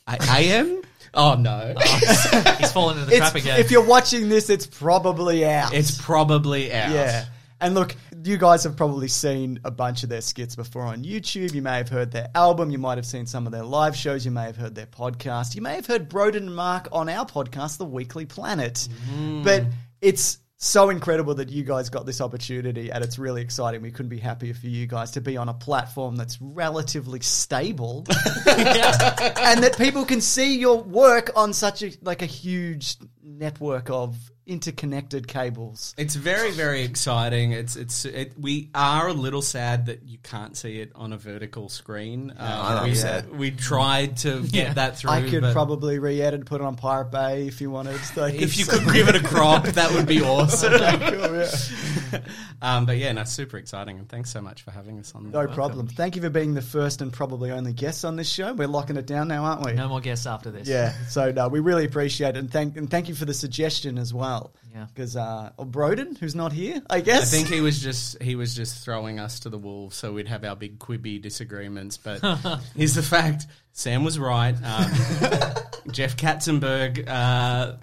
a.m. 0.09 0.83
Oh 1.14 1.35
no. 1.35 1.75
Oh, 1.83 2.57
he's 2.59 2.73
fallen 2.73 2.99
into 2.99 3.11
the 3.11 3.16
trap 3.16 3.35
again. 3.35 3.59
if 3.61 3.70
you're 3.70 3.85
watching 3.85 4.29
this, 4.29 4.51
it's 4.51 4.66
probably 4.66 5.44
out. 5.44 5.75
It's 5.75 6.01
probably 6.01 6.73
out. 6.73 6.90
Yeah. 6.90 7.25
And 7.61 7.75
look, 7.75 7.94
you 8.25 8.38
guys 8.38 8.64
have 8.64 8.77
probably 8.77 9.09
seen 9.09 9.61
a 9.64 9.70
bunch 9.70 10.03
of 10.03 10.09
their 10.09 10.23
skits 10.23 10.57
before 10.57 10.83
on 10.83 11.05
YouTube. 11.05 11.53
You 11.53 11.61
may 11.61 11.77
have 11.77 11.88
heard 11.90 12.11
their 12.11 12.29
album. 12.35 12.70
You 12.70 12.79
might 12.79 12.96
have 12.96 13.05
seen 13.05 13.27
some 13.27 13.46
of 13.46 13.53
their 13.53 13.64
live 13.64 13.94
shows. 13.94 14.25
You 14.25 14.31
may 14.31 14.44
have 14.44 14.57
heard 14.57 14.75
their 14.75 14.87
podcast. 14.87 15.55
You 15.55 15.62
may 15.62 15.75
have 15.75 15.87
heard 15.87 16.09
Broden 16.09 16.37
and 16.37 16.57
Mark 16.57 16.88
on 16.90 17.09
our 17.09 17.27
podcast, 17.27 17.77
The 17.77 17.85
Weekly 17.85 18.25
Planet. 18.25 18.88
Mm. 19.14 19.44
But 19.44 19.64
it's 20.01 20.38
so 20.62 20.90
incredible 20.90 21.35
that 21.35 21.49
you 21.49 21.64
guys 21.64 21.88
got 21.88 22.05
this 22.05 22.20
opportunity 22.20 22.92
and 22.92 23.03
it's 23.03 23.18
really 23.18 23.40
exciting. 23.40 23.81
We 23.81 23.90
couldn't 23.90 24.11
be 24.11 24.18
happier 24.18 24.53
for 24.53 24.66
you 24.66 24.87
guys 24.87 25.11
to 25.12 25.23
be 25.23 25.38
on 25.38 25.49
a 25.49 25.55
platform 25.55 26.16
that's 26.16 26.38
relatively 26.40 27.20
stable 27.20 28.05
and 28.46 29.62
that 29.64 29.75
people 29.79 30.05
can 30.05 30.20
see 30.20 30.59
your 30.59 30.83
work 30.83 31.31
on 31.35 31.55
such 31.55 31.83
a 31.83 31.92
like 32.03 32.20
a 32.20 32.27
huge 32.27 32.96
network 33.23 33.88
of 33.88 34.14
interconnected 34.51 35.29
cables. 35.29 35.95
It's 35.97 36.15
very, 36.17 36.51
very 36.51 36.83
exciting. 36.83 37.53
It's 37.53 37.77
it's 37.77 38.05
it, 38.05 38.33
we 38.39 38.69
are 38.75 39.09
a 39.09 39.13
little 39.13 39.43
sad 39.43 39.87
that 39.87 40.03
you 40.03 40.19
can't 40.23 40.57
see 40.57 40.81
it 40.81 40.91
on 40.95 41.13
a 41.13 41.17
vertical 41.17 41.69
screen. 41.69 42.33
Uh, 42.33 42.79
I'm 42.83 42.89
we, 42.91 42.95
sad. 42.97 43.31
we 43.31 43.51
tried 43.53 44.17
to 44.19 44.41
get 44.43 44.53
Yeah. 44.55 44.73
that 44.75 44.99
through. 44.99 45.11
I 45.13 45.23
could 45.29 45.43
but 45.43 45.53
probably 45.53 45.99
re-edit, 46.01 46.45
put 46.47 46.61
it 46.61 46.65
on 46.65 46.75
Pirate 46.77 47.11
Bay 47.13 47.47
if 47.47 47.61
you 47.61 47.71
wanted. 47.71 48.01
Like, 48.17 48.35
if 48.35 48.59
you 48.59 48.65
could 48.67 48.93
give 48.93 49.09
it 49.09 49.15
a 49.15 49.23
crop, 49.23 49.65
that 49.65 49.93
would 49.93 50.07
be 50.07 50.21
awesome. 50.23 50.73
Cool, 50.73 51.37
yeah. 51.37 52.21
um, 52.63 52.87
but 52.87 52.97
yeah, 52.99 53.13
no, 53.13 53.25
super 53.25 53.57
exciting, 53.57 53.99
and 53.99 54.09
thanks 54.09 54.31
so 54.31 54.41
much 54.41 54.63
for 54.63 54.73
having 54.73 54.99
us 54.99 55.15
on. 55.15 55.31
No 55.31 55.47
problem. 55.47 55.87
Thank 55.87 56.17
you 56.17 56.23
for 56.23 56.31
being 56.31 56.55
the 56.55 56.63
first 56.63 57.03
and 57.03 57.13
probably 57.13 57.53
only 57.53 57.73
guest 57.73 58.05
on 58.05 58.17
this 58.17 58.29
show. 58.29 58.53
We're 58.53 58.67
locking 58.67 58.97
it 58.97 59.07
down 59.07 59.29
now, 59.29 59.45
aren't 59.45 59.65
we? 59.65 59.73
no 59.75 59.89
more 59.89 60.01
guests 60.01 60.27
after 60.27 60.51
this. 60.51 60.67
Yeah. 60.69 60.93
So 61.09 61.31
no, 61.31 61.49
we 61.49 61.61
really 61.61 61.85
appreciate 61.85 62.31
it, 62.31 62.39
and 62.39 62.51
thank 62.51 62.77
and 62.77 62.91
thank 62.91 63.09
you 63.09 63.15
for 63.15 63.25
the 63.25 63.35
suggestion 63.35 63.99
as 63.99 64.13
well. 64.13 64.39
Well. 64.40 64.53
Yeah. 64.74 64.87
Because 64.94 65.16
uh, 65.16 65.50
or 65.57 65.66
Broden, 65.66 66.16
who's 66.18 66.35
not 66.35 66.53
here, 66.53 66.83
I 66.88 67.00
guess. 67.00 67.33
I 67.33 67.37
think 67.37 67.48
he 67.48 67.61
was 67.61 67.81
just 67.83 68.22
he 68.22 68.35
was 68.37 68.55
just 68.55 68.85
throwing 68.85 69.18
us 69.20 69.40
to 69.40 69.48
the 69.48 69.59
wolves 69.59 69.96
so 69.96 70.12
we'd 70.12 70.29
have 70.29 70.44
our 70.44 70.57
big 70.57 70.79
quibby 70.79 71.20
disagreements. 71.20 71.96
But 71.96 72.20
here's 72.76 72.94
the 72.94 73.03
fact: 73.03 73.46
Sam 73.72 74.05
was 74.05 74.18
right. 74.18 74.55
Um, 74.55 74.90
Jeff 75.92 76.16
Katzenberg, 76.16 77.09
uh, 77.09 77.76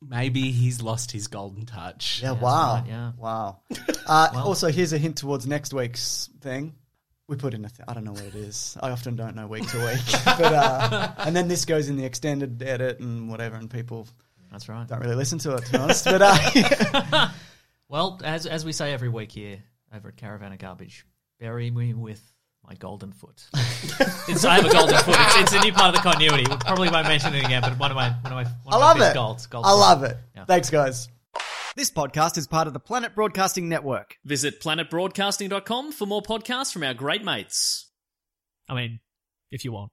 maybe 0.00 0.50
he's 0.50 0.82
lost 0.82 1.10
his 1.12 1.28
golden 1.28 1.66
touch. 1.66 2.20
Yeah, 2.22 2.32
wow. 2.32 2.74
right, 2.76 2.84
yeah. 2.88 3.12
Wow. 3.18 3.60
Uh, 4.06 4.28
Also, 4.34 4.68
here's 4.68 4.92
a 4.92 4.98
hint 4.98 5.16
towards 5.18 5.46
next 5.46 5.72
week's 5.72 6.28
thing. 6.40 6.74
We 7.26 7.36
put 7.36 7.54
in 7.54 7.64
a 7.64 7.68
th- 7.70 7.80
I 7.88 7.94
don't 7.94 8.04
know 8.04 8.12
what 8.12 8.24
it 8.24 8.34
is. 8.34 8.76
I 8.82 8.90
often 8.90 9.16
don't 9.16 9.34
know 9.34 9.46
week 9.46 9.66
to 9.70 9.78
week. 9.78 10.00
but 10.26 10.52
uh, 10.52 11.12
And 11.18 11.34
then 11.34 11.48
this 11.48 11.64
goes 11.64 11.88
in 11.88 11.96
the 11.96 12.04
extended 12.04 12.62
edit 12.62 13.00
and 13.00 13.30
whatever, 13.30 13.56
and 13.56 13.70
people 13.70 14.06
That's 14.54 14.68
right. 14.68 14.86
don't 14.86 15.00
really 15.00 15.16
listen 15.16 15.40
to 15.40 15.56
it, 15.56 15.64
to 15.64 15.72
be 15.72 15.78
honest. 15.78 16.04
But 16.04 16.22
uh, 16.22 17.28
Well, 17.88 18.20
as 18.24 18.46
as 18.46 18.64
we 18.64 18.72
say 18.72 18.92
every 18.92 19.08
week 19.08 19.32
here 19.32 19.62
over 19.92 20.08
at 20.08 20.16
Caravan 20.16 20.52
of 20.52 20.58
Garbage, 20.58 21.04
bury 21.40 21.70
me 21.70 21.92
with 21.92 22.22
my 22.64 22.74
golden 22.74 23.12
foot. 23.12 23.44
it's, 24.28 24.44
I 24.44 24.54
have 24.54 24.64
a 24.64 24.70
golden 24.72 24.96
foot. 24.98 25.16
It's, 25.18 25.36
it's 25.40 25.52
a 25.52 25.60
new 25.60 25.72
part 25.72 25.94
of 25.94 26.02
the 26.02 26.08
continuity. 26.08 26.44
We 26.48 26.56
probably 26.56 26.88
won't 26.88 27.08
mention 27.08 27.34
it 27.34 27.44
again, 27.44 27.62
but 27.62 27.78
one 27.78 27.90
of 27.90 27.96
my 27.96 28.10
one 28.10 28.32
of 28.32 28.32
my 28.32 28.44
one 28.62 28.74
I 28.74 28.76
love 28.76 28.98
my 28.98 29.10
it. 29.10 29.14
Golds, 29.14 29.46
gold 29.46 29.66
I 29.66 29.70
foot. 29.70 29.76
love 29.76 30.04
it. 30.04 30.16
Yeah. 30.36 30.44
Thanks, 30.44 30.70
guys. 30.70 31.08
This 31.76 31.90
podcast 31.90 32.38
is 32.38 32.46
part 32.46 32.68
of 32.68 32.72
the 32.72 32.80
Planet 32.80 33.16
Broadcasting 33.16 33.68
Network. 33.68 34.16
Visit 34.24 34.60
planetbroadcasting.com 34.60 35.90
for 35.90 36.06
more 36.06 36.22
podcasts 36.22 36.72
from 36.72 36.84
our 36.84 36.94
great 36.94 37.24
mates. 37.24 37.90
I 38.68 38.74
mean, 38.74 39.00
if 39.50 39.64
you 39.64 39.72
want, 39.72 39.90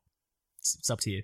it's, 0.60 0.76
it's 0.76 0.90
up 0.92 1.00
to 1.02 1.10
you. 1.10 1.24